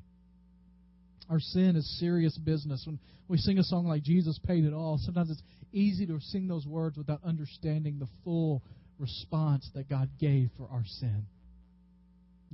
Our 1.29 1.39
sin 1.39 1.75
is 1.75 1.99
serious 1.99 2.37
business. 2.37 2.83
When 2.85 2.99
we 3.27 3.37
sing 3.37 3.57
a 3.59 3.63
song 3.63 3.87
like 3.87 4.03
Jesus 4.03 4.39
paid 4.45 4.65
it 4.65 4.73
all, 4.73 4.99
sometimes 5.01 5.29
it's 5.29 5.43
easy 5.71 6.05
to 6.07 6.19
sing 6.19 6.47
those 6.47 6.65
words 6.67 6.97
without 6.97 7.21
understanding 7.23 7.99
the 7.99 8.07
full 8.23 8.61
response 8.99 9.69
that 9.75 9.89
God 9.89 10.09
gave 10.19 10.49
for 10.57 10.67
our 10.71 10.83
sin. 10.85 11.25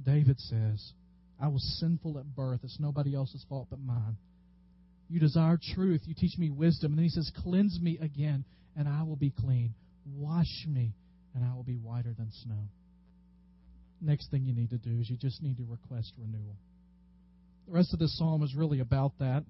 David 0.04 0.40
says, 0.40 0.94
I 1.42 1.48
was 1.48 1.78
sinful 1.80 2.20
at 2.20 2.36
birth. 2.36 2.62
It's 2.64 2.80
nobody 2.80 3.16
else's 3.16 3.46
fault 3.50 3.68
but 3.70 3.80
mine. 3.80 4.18
You 5.10 5.20
desire 5.20 5.58
truth. 5.74 6.02
You 6.06 6.14
teach 6.14 6.38
me 6.38 6.50
wisdom. 6.50 6.92
And 6.92 7.00
then 7.00 7.04
he 7.04 7.10
says, 7.10 7.32
Cleanse 7.44 7.80
me 7.82 7.98
again, 8.02 8.46
and 8.78 8.88
I 8.88 9.04
will 9.04 9.16
be 9.16 9.32
clean. 9.32 9.74
Wash 10.06 10.66
me, 10.68 10.94
and 11.34 11.44
I 11.44 11.56
will 11.56 11.64
be 11.64 11.76
whiter 11.76 12.14
than 12.18 12.32
snow. 12.44 12.70
Next 14.02 14.32
thing 14.32 14.46
you 14.46 14.54
need 14.54 14.70
to 14.70 14.78
do 14.78 15.00
is 15.00 15.10
you 15.10 15.18
just 15.18 15.42
need 15.42 15.58
to 15.58 15.66
request 15.68 16.14
renewal. 16.18 16.56
The 17.70 17.76
rest 17.76 17.94
of 17.94 18.00
this 18.00 18.18
psalm 18.18 18.42
is 18.42 18.56
really 18.56 18.80
about 18.80 19.12
that. 19.20 19.44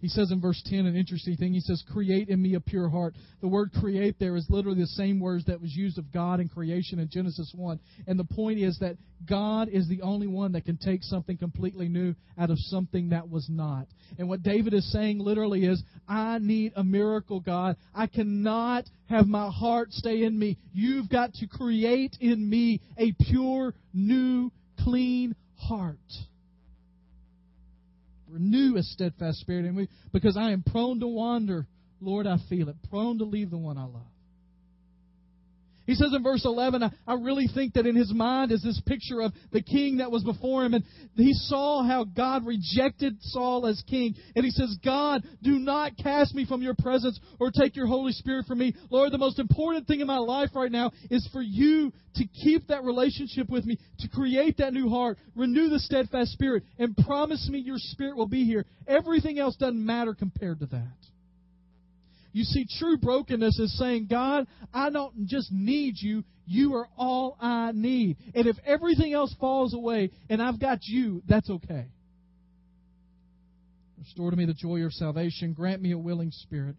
He 0.00 0.08
says 0.08 0.30
in 0.30 0.40
verse 0.40 0.62
10 0.64 0.86
an 0.86 0.96
interesting 0.96 1.36
thing. 1.36 1.52
He 1.52 1.60
says, 1.60 1.84
Create 1.92 2.30
in 2.30 2.40
me 2.40 2.54
a 2.54 2.60
pure 2.60 2.88
heart. 2.88 3.14
The 3.42 3.48
word 3.48 3.72
create 3.78 4.18
there 4.18 4.34
is 4.34 4.46
literally 4.48 4.80
the 4.80 4.86
same 4.86 5.20
words 5.20 5.44
that 5.44 5.60
was 5.60 5.76
used 5.76 5.98
of 5.98 6.10
God 6.10 6.40
in 6.40 6.48
creation 6.48 6.98
in 6.98 7.10
Genesis 7.10 7.52
1. 7.54 7.78
And 8.06 8.18
the 8.18 8.24
point 8.24 8.60
is 8.60 8.78
that 8.78 8.96
God 9.28 9.68
is 9.68 9.86
the 9.88 10.00
only 10.00 10.26
one 10.26 10.52
that 10.52 10.64
can 10.64 10.78
take 10.78 11.02
something 11.02 11.36
completely 11.36 11.86
new 11.86 12.14
out 12.38 12.48
of 12.48 12.58
something 12.58 13.10
that 13.10 13.28
was 13.28 13.46
not. 13.50 13.88
And 14.18 14.26
what 14.26 14.42
David 14.42 14.72
is 14.72 14.90
saying 14.90 15.18
literally 15.18 15.66
is, 15.66 15.82
I 16.08 16.38
need 16.38 16.72
a 16.76 16.82
miracle, 16.82 17.40
God. 17.40 17.76
I 17.94 18.06
cannot 18.06 18.88
have 19.10 19.26
my 19.26 19.50
heart 19.50 19.92
stay 19.92 20.22
in 20.22 20.38
me. 20.38 20.56
You've 20.72 21.10
got 21.10 21.34
to 21.34 21.46
create 21.46 22.16
in 22.20 22.48
me 22.48 22.80
a 22.96 23.12
pure, 23.12 23.74
new, 23.92 24.50
clean 24.78 25.36
heart. 25.56 25.98
Renew 28.30 28.76
a 28.76 28.82
steadfast 28.82 29.40
spirit 29.40 29.64
in 29.64 29.74
me 29.74 29.88
because 30.12 30.36
I 30.36 30.52
am 30.52 30.62
prone 30.62 31.00
to 31.00 31.06
wander. 31.06 31.66
Lord, 32.00 32.26
I 32.26 32.36
feel 32.48 32.68
it. 32.68 32.76
Prone 32.88 33.18
to 33.18 33.24
leave 33.24 33.50
the 33.50 33.58
one 33.58 33.76
I 33.76 33.84
love. 33.84 34.09
He 35.90 35.96
says 35.96 36.12
in 36.14 36.22
verse 36.22 36.44
11, 36.44 36.84
I, 36.84 36.90
I, 37.04 37.14
really 37.14 37.48
think 37.52 37.74
that 37.74 37.84
in 37.84 37.96
his 37.96 38.12
mind 38.14 38.52
is 38.52 38.62
this 38.62 38.80
picture 38.86 39.20
of 39.22 39.32
the 39.50 39.60
king 39.60 39.96
that 39.96 40.12
was 40.12 40.22
before 40.22 40.64
him. 40.64 40.74
And 40.74 40.84
he 41.16 41.32
saw 41.32 41.82
how 41.82 42.04
God 42.04 42.46
rejected 42.46 43.16
Saul 43.20 43.66
as 43.66 43.82
king. 43.90 44.14
And 44.36 44.44
he 44.44 44.52
says, 44.52 44.78
God, 44.84 45.24
do 45.42 45.58
not 45.58 45.96
cast 46.00 46.32
me 46.32 46.46
from 46.46 46.62
your 46.62 46.76
presence 46.78 47.18
or 47.40 47.50
take 47.50 47.74
your 47.74 47.88
Holy 47.88 48.12
Spirit 48.12 48.46
from 48.46 48.58
me. 48.58 48.72
Lord, 48.88 49.10
the 49.10 49.18
most 49.18 49.40
important 49.40 49.88
thing 49.88 49.98
in 49.98 50.06
my 50.06 50.18
life 50.18 50.50
right 50.54 50.70
now 50.70 50.92
is 51.10 51.28
for 51.32 51.42
you 51.42 51.92
to 52.14 52.24
keep 52.24 52.68
that 52.68 52.84
relationship 52.84 53.50
with 53.50 53.64
me, 53.64 53.76
to 53.98 54.08
create 54.10 54.58
that 54.58 54.72
new 54.72 54.90
heart, 54.90 55.18
renew 55.34 55.70
the 55.70 55.80
steadfast 55.80 56.30
spirit, 56.30 56.62
and 56.78 56.96
promise 56.98 57.48
me 57.50 57.58
your 57.58 57.78
spirit 57.78 58.16
will 58.16 58.28
be 58.28 58.44
here. 58.44 58.64
Everything 58.86 59.40
else 59.40 59.56
doesn't 59.56 59.84
matter 59.84 60.14
compared 60.14 60.60
to 60.60 60.66
that. 60.66 60.94
You 62.32 62.44
see, 62.44 62.66
true 62.78 62.96
brokenness 62.96 63.58
is 63.58 63.76
saying, 63.78 64.06
God, 64.08 64.46
I 64.72 64.90
don't 64.90 65.26
just 65.26 65.50
need 65.50 65.94
you. 65.98 66.24
You 66.46 66.74
are 66.74 66.88
all 66.96 67.36
I 67.40 67.72
need. 67.72 68.16
And 68.34 68.46
if 68.46 68.56
everything 68.64 69.12
else 69.12 69.34
falls 69.40 69.74
away 69.74 70.10
and 70.28 70.42
I've 70.42 70.60
got 70.60 70.80
you, 70.82 71.22
that's 71.28 71.50
okay. 71.50 71.86
Restore 73.98 74.30
to 74.30 74.36
me 74.36 74.46
the 74.46 74.54
joy 74.54 74.80
of 74.82 74.92
salvation. 74.92 75.52
Grant 75.52 75.82
me 75.82 75.92
a 75.92 75.98
willing 75.98 76.30
spirit. 76.30 76.76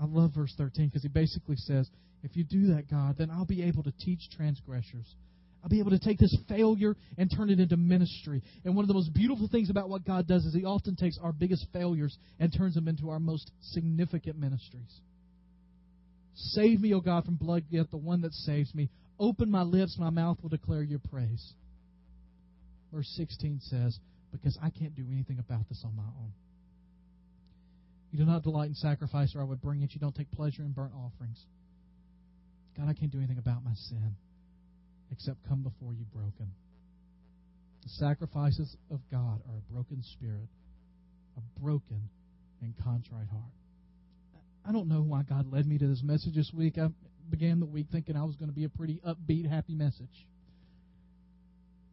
I 0.00 0.06
love 0.06 0.32
verse 0.34 0.52
13 0.56 0.88
because 0.88 1.02
he 1.02 1.08
basically 1.08 1.56
says, 1.56 1.88
if 2.22 2.36
you 2.36 2.44
do 2.44 2.74
that, 2.74 2.90
God, 2.90 3.16
then 3.18 3.30
I'll 3.30 3.44
be 3.44 3.62
able 3.62 3.82
to 3.84 3.92
teach 3.92 4.28
transgressors. 4.36 5.14
I'll 5.62 5.68
be 5.68 5.80
able 5.80 5.90
to 5.90 5.98
take 5.98 6.18
this 6.18 6.34
failure 6.48 6.96
and 7.18 7.30
turn 7.34 7.50
it 7.50 7.60
into 7.60 7.76
ministry. 7.76 8.42
And 8.64 8.74
one 8.74 8.82
of 8.82 8.88
the 8.88 8.94
most 8.94 9.12
beautiful 9.12 9.48
things 9.48 9.68
about 9.68 9.88
what 9.88 10.06
God 10.06 10.26
does 10.26 10.44
is 10.44 10.54
He 10.54 10.64
often 10.64 10.96
takes 10.96 11.18
our 11.22 11.32
biggest 11.32 11.66
failures 11.72 12.16
and 12.38 12.52
turns 12.52 12.74
them 12.74 12.88
into 12.88 13.10
our 13.10 13.20
most 13.20 13.50
significant 13.60 14.38
ministries. 14.38 15.00
Save 16.34 16.80
me, 16.80 16.94
O 16.94 17.00
God, 17.00 17.24
from 17.24 17.36
blood, 17.36 17.64
yet 17.68 17.90
the 17.90 17.98
one 17.98 18.22
that 18.22 18.32
saves 18.32 18.74
me. 18.74 18.88
Open 19.18 19.50
my 19.50 19.62
lips, 19.62 19.96
my 19.98 20.08
mouth 20.08 20.38
will 20.40 20.48
declare 20.48 20.82
your 20.82 21.00
praise. 21.10 21.52
Verse 22.92 23.12
16 23.16 23.60
says, 23.62 23.98
Because 24.32 24.58
I 24.62 24.70
can't 24.70 24.94
do 24.94 25.04
anything 25.12 25.38
about 25.38 25.68
this 25.68 25.82
on 25.84 25.94
my 25.94 26.02
own. 26.02 26.32
You 28.12 28.18
do 28.18 28.24
not 28.24 28.42
delight 28.42 28.68
in 28.68 28.74
sacrifice, 28.74 29.34
or 29.36 29.42
I 29.42 29.44
would 29.44 29.60
bring 29.60 29.82
it. 29.82 29.92
You 29.92 30.00
don't 30.00 30.14
take 30.14 30.30
pleasure 30.32 30.62
in 30.62 30.72
burnt 30.72 30.92
offerings. 30.94 31.44
God, 32.78 32.88
I 32.88 32.94
can't 32.94 33.12
do 33.12 33.18
anything 33.18 33.38
about 33.38 33.62
my 33.62 33.74
sin 33.74 34.16
except 35.12 35.38
come 35.48 35.62
before 35.62 35.92
you 35.92 36.04
broken. 36.12 36.52
The 37.82 37.88
sacrifices 37.88 38.76
of 38.90 39.00
God 39.10 39.40
are 39.48 39.56
a 39.56 39.72
broken 39.72 40.02
spirit, 40.02 40.48
a 41.36 41.60
broken 41.60 42.08
and 42.62 42.74
contrite 42.84 43.28
heart. 43.28 43.52
I 44.68 44.72
don't 44.72 44.88
know 44.88 45.02
why 45.02 45.22
God 45.22 45.50
led 45.50 45.66
me 45.66 45.78
to 45.78 45.86
this 45.86 46.02
message 46.02 46.34
this 46.34 46.50
week. 46.54 46.76
I 46.78 46.88
began 47.30 47.60
the 47.60 47.66
week 47.66 47.86
thinking 47.90 48.16
I 48.16 48.24
was 48.24 48.36
going 48.36 48.50
to 48.50 48.54
be 48.54 48.64
a 48.64 48.68
pretty 48.68 49.00
upbeat, 49.06 49.48
happy 49.48 49.74
message. 49.74 50.26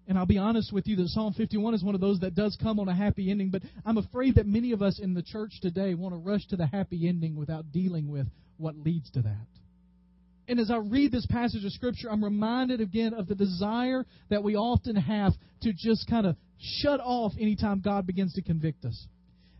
And 0.07 0.17
I'll 0.17 0.25
be 0.25 0.37
honest 0.37 0.71
with 0.71 0.87
you 0.87 0.95
that 0.97 1.09
Psalm 1.09 1.33
51 1.33 1.73
is 1.73 1.83
one 1.83 1.95
of 1.95 2.01
those 2.01 2.19
that 2.19 2.33
does 2.33 2.57
come 2.61 2.79
on 2.79 2.87
a 2.87 2.95
happy 2.95 3.29
ending, 3.29 3.49
but 3.49 3.61
I'm 3.85 3.97
afraid 3.97 4.35
that 4.35 4.47
many 4.47 4.71
of 4.71 4.81
us 4.81 4.99
in 4.99 5.13
the 5.13 5.21
church 5.21 5.59
today 5.61 5.93
want 5.95 6.13
to 6.13 6.17
rush 6.17 6.45
to 6.47 6.55
the 6.55 6.65
happy 6.65 7.07
ending 7.07 7.35
without 7.35 7.71
dealing 7.71 8.07
with 8.07 8.27
what 8.57 8.77
leads 8.77 9.11
to 9.11 9.21
that. 9.21 9.47
And 10.47 10.59
as 10.59 10.71
I 10.71 10.77
read 10.77 11.11
this 11.11 11.25
passage 11.25 11.65
of 11.65 11.71
Scripture, 11.73 12.09
I'm 12.09 12.23
reminded 12.23 12.79
again 12.79 13.13
of 13.13 13.27
the 13.27 13.35
desire 13.35 14.05
that 14.29 14.43
we 14.43 14.55
often 14.55 14.95
have 14.95 15.33
to 15.61 15.73
just 15.73 16.09
kind 16.09 16.25
of 16.25 16.37
shut 16.57 17.01
off 17.01 17.33
anytime 17.39 17.81
God 17.81 18.07
begins 18.07 18.33
to 18.35 18.41
convict 18.41 18.85
us. 18.85 19.07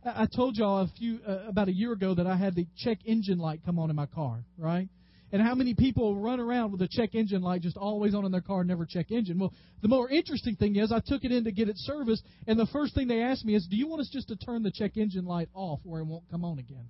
I 0.06 0.26
told 0.34 0.56
y'all 0.56 0.84
a 0.84 0.88
few 0.97 1.19
uh, 1.28 1.47
about 1.47 1.67
a 1.67 1.73
year 1.73 1.91
ago 1.91 2.15
that 2.15 2.26
I 2.26 2.38
had 2.38 2.56
the 2.56 2.65
check 2.78 3.00
engine 3.06 3.39
light 3.39 3.62
come 3.65 3.78
on 3.78 3.89
in 3.89 3.95
my 3.95 4.06
car, 4.06 4.45
right? 4.58 4.88
And 5.34 5.41
how 5.41 5.56
many 5.56 5.73
people 5.73 6.15
run 6.15 6.39
around 6.39 6.71
with 6.71 6.82
a 6.82 6.88
check 6.88 7.13
engine 7.13 7.41
light 7.41 7.62
just 7.62 7.76
always 7.76 8.15
on 8.15 8.23
in 8.23 8.32
their 8.32 8.39
car, 8.39 8.63
never 8.63 8.86
check 8.86 9.12
engine? 9.12 9.38
Well, 9.38 9.54
the 9.82 9.89
more 9.89 10.10
interesting 10.10 10.56
thing 10.56 10.78
is, 10.78 10.93
I 10.93 11.02
took 11.06 11.26
it 11.26 11.34
in 11.34 11.43
to 11.43 11.52
get 11.52 11.67
it 11.67 11.76
serviced, 11.80 12.23
and 12.47 12.58
the 12.58 12.67
first 12.67 12.95
thing 12.95 13.10
they 13.10 13.21
asked 13.21 13.43
me 13.43 13.54
is, 13.54 13.67
"Do 13.67 13.76
you 13.76 13.88
want 13.88 14.00
us 14.00 14.10
just 14.10 14.30
to 14.30 14.38
turn 14.38 14.63
the 14.63 14.71
check 14.71 14.95
engine 14.95 15.26
light 15.26 15.50
off, 15.54 15.82
where 15.84 16.00
it 16.00 16.06
won't 16.06 16.30
come 16.30 16.45
on 16.45 16.60
again?" 16.60 16.88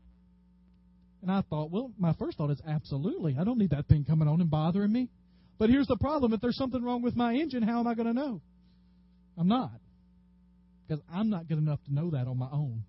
And 1.22 1.32
I 1.32 1.42
thought, 1.50 1.72
well, 1.72 1.92
my 1.98 2.14
first 2.14 2.38
thought 2.38 2.52
is 2.52 2.62
absolutely. 2.68 3.36
I 3.40 3.44
don't 3.44 3.58
need 3.58 3.72
that 3.72 3.88
thing 3.88 4.06
coming 4.06 4.28
on 4.28 4.40
and 4.42 4.50
bothering 4.50 4.92
me. 4.92 5.10
But 5.58 5.70
here's 5.70 5.88
the 5.88 5.98
problem 5.98 6.34
if 6.34 6.42
there's 6.42 6.58
something 6.58 6.84
wrong 6.84 7.02
with 7.02 7.16
my 7.16 7.34
engine, 7.34 7.64
how 7.64 7.80
am 7.80 7.88
I 7.88 7.96
going 7.96 8.08
to 8.08 8.14
know? 8.14 8.42
I'm 9.38 9.48
not. 9.48 9.72
Because 10.88 11.04
I'm 11.12 11.30
not 11.30 11.48
good 11.48 11.58
enough 11.58 11.80
to 11.86 11.94
know 11.94 12.12
that 12.12 12.28
on 12.28 12.38
my 12.38 12.50
own. 12.52 12.84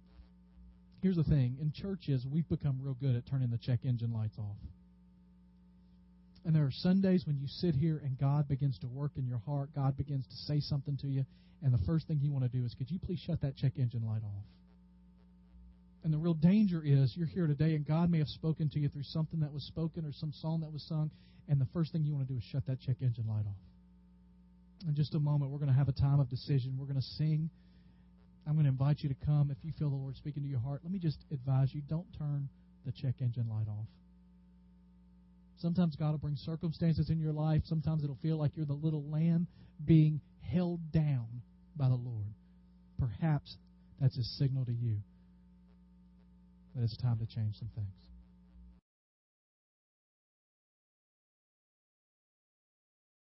Here's 1.02 1.16
the 1.16 1.24
thing 1.24 1.56
in 1.60 1.72
churches, 1.72 2.26
we've 2.30 2.48
become 2.48 2.80
real 2.82 2.96
good 3.00 3.16
at 3.16 3.26
turning 3.26 3.50
the 3.50 3.58
check 3.58 3.80
engine 3.84 4.12
lights 4.12 4.36
off. 4.38 4.56
And 6.44 6.54
there 6.54 6.64
are 6.64 6.72
Sundays 6.72 7.24
when 7.26 7.38
you 7.38 7.46
sit 7.46 7.74
here 7.74 8.00
and 8.04 8.18
God 8.18 8.48
begins 8.48 8.78
to 8.80 8.86
work 8.86 9.12
in 9.16 9.26
your 9.26 9.40
heart, 9.46 9.70
God 9.74 9.96
begins 9.96 10.26
to 10.26 10.36
say 10.46 10.60
something 10.60 10.96
to 10.98 11.06
you, 11.06 11.24
and 11.62 11.72
the 11.72 11.84
first 11.86 12.06
thing 12.06 12.18
you 12.22 12.32
want 12.32 12.50
to 12.50 12.58
do 12.58 12.64
is, 12.64 12.74
could 12.74 12.90
you 12.90 12.98
please 12.98 13.20
shut 13.26 13.40
that 13.42 13.56
check 13.56 13.72
engine 13.76 14.06
light 14.06 14.22
off? 14.24 14.44
And 16.08 16.14
the 16.14 16.18
real 16.18 16.32
danger 16.32 16.80
is 16.82 17.12
you're 17.14 17.26
here 17.26 17.46
today 17.46 17.74
and 17.74 17.86
God 17.86 18.08
may 18.08 18.16
have 18.16 18.28
spoken 18.28 18.70
to 18.70 18.78
you 18.78 18.88
through 18.88 19.02
something 19.02 19.40
that 19.40 19.52
was 19.52 19.62
spoken 19.64 20.06
or 20.06 20.12
some 20.14 20.32
song 20.32 20.60
that 20.62 20.72
was 20.72 20.82
sung, 20.88 21.10
and 21.50 21.60
the 21.60 21.66
first 21.74 21.92
thing 21.92 22.02
you 22.02 22.14
want 22.14 22.26
to 22.26 22.32
do 22.32 22.38
is 22.38 22.44
shut 22.50 22.64
that 22.64 22.80
check 22.80 22.96
engine 23.02 23.26
light 23.28 23.44
off. 23.46 24.88
In 24.88 24.94
just 24.94 25.14
a 25.14 25.20
moment, 25.20 25.50
we're 25.50 25.58
going 25.58 25.70
to 25.70 25.76
have 25.76 25.90
a 25.90 25.92
time 25.92 26.18
of 26.18 26.30
decision. 26.30 26.78
We're 26.78 26.86
going 26.86 26.96
to 26.96 27.06
sing. 27.18 27.50
I'm 28.46 28.54
going 28.54 28.64
to 28.64 28.70
invite 28.70 29.00
you 29.00 29.10
to 29.10 29.26
come 29.26 29.50
if 29.50 29.58
you 29.62 29.74
feel 29.78 29.90
the 29.90 29.96
Lord 29.96 30.16
speaking 30.16 30.42
to 30.44 30.48
your 30.48 30.60
heart. 30.60 30.80
Let 30.82 30.90
me 30.90 30.98
just 30.98 31.18
advise 31.30 31.74
you 31.74 31.82
don't 31.86 32.06
turn 32.16 32.48
the 32.86 32.92
check 32.92 33.16
engine 33.20 33.46
light 33.46 33.68
off. 33.68 33.88
Sometimes 35.58 35.94
God 35.94 36.12
will 36.12 36.18
bring 36.24 36.36
circumstances 36.36 37.10
in 37.10 37.20
your 37.20 37.34
life. 37.34 37.60
Sometimes 37.66 38.02
it'll 38.02 38.16
feel 38.22 38.38
like 38.38 38.52
you're 38.56 38.64
the 38.64 38.72
little 38.72 39.04
lamb 39.10 39.46
being 39.84 40.22
held 40.40 40.90
down 40.90 41.26
by 41.76 41.90
the 41.90 41.96
Lord. 41.96 42.32
Perhaps 42.98 43.58
that's 44.00 44.16
a 44.16 44.24
signal 44.38 44.64
to 44.64 44.72
you 44.72 45.02
that 46.78 46.84
it's 46.84 46.96
time 46.96 47.18
to 47.18 47.26
change 47.26 47.58
some 47.58 47.70
things. 47.74 48.07